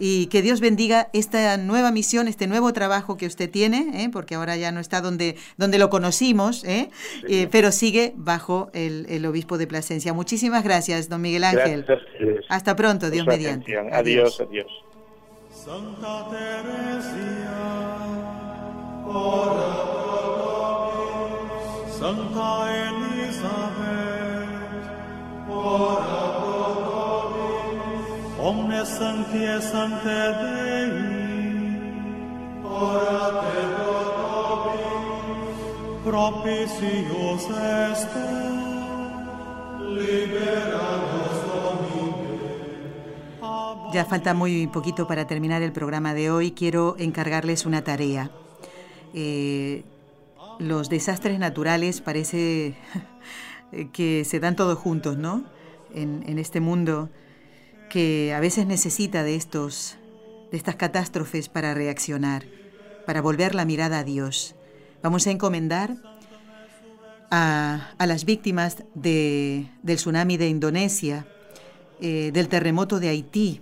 [0.00, 4.08] Y que Dios bendiga esta nueva misión, este nuevo trabajo que usted tiene, ¿eh?
[4.10, 6.90] porque ahora ya no está donde, donde lo conocimos, ¿eh?
[7.28, 10.12] Eh, pero sigue bajo el, el obispo de Plasencia.
[10.14, 11.84] Muchísimas gracias, don Miguel Ángel.
[11.86, 13.76] Gracias Hasta pronto, Dios su mediante.
[13.76, 13.94] atención.
[13.94, 14.66] Adiós, adiós.
[15.52, 17.60] Santa Teresia,
[19.06, 21.92] ora pro nobis.
[21.98, 22.50] Santa
[22.88, 24.48] Elisabeth,
[25.50, 26.29] ora
[28.40, 28.48] nobis.
[28.48, 30.90] Omnes sancti sancte Dei,
[32.64, 35.58] orate pro nobis.
[36.04, 38.08] Propitios est,
[39.80, 41.40] liberanos
[43.92, 46.52] Ya falta muy poquito para terminar el programa de hoy.
[46.52, 48.30] Quiero encargarles una tarea.
[49.14, 49.82] Eh,
[50.60, 52.76] los desastres naturales parece
[53.92, 55.42] que se dan todos juntos, ¿no?
[55.92, 57.08] En este mundo
[57.90, 59.98] que a veces necesita de estos,
[60.50, 62.46] de estas catástrofes para reaccionar,
[63.04, 64.54] para volver la mirada a Dios.
[65.02, 65.96] Vamos a encomendar
[67.30, 71.26] a, a las víctimas de, del tsunami de Indonesia,
[72.00, 73.60] eh, del terremoto de Haití.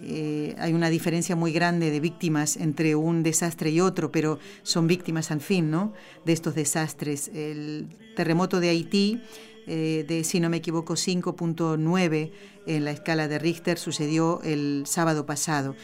[0.00, 4.86] Eh, hay una diferencia muy grande de víctimas entre un desastre y otro, pero son
[4.86, 5.92] víctimas al fin, ¿no?
[6.24, 7.28] De estos desastres.
[7.34, 9.20] El terremoto de Haití,
[9.68, 12.30] eh, de si no me equivoco 5.9
[12.66, 15.74] en la escala de Richter, sucedió el sábado pasado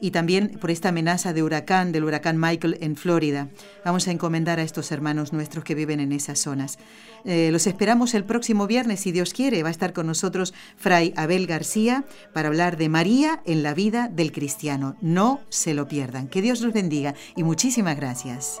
[0.00, 3.48] y también por esta amenaza de huracán, del huracán Michael en Florida.
[3.84, 6.78] Vamos a encomendar a estos hermanos nuestros que viven en esas zonas.
[7.24, 9.62] Eh, los esperamos el próximo viernes, si Dios quiere.
[9.62, 14.08] Va a estar con nosotros Fray Abel García para hablar de María en la vida
[14.08, 14.96] del cristiano.
[15.00, 16.28] No se lo pierdan.
[16.28, 18.60] Que Dios los bendiga y muchísimas gracias.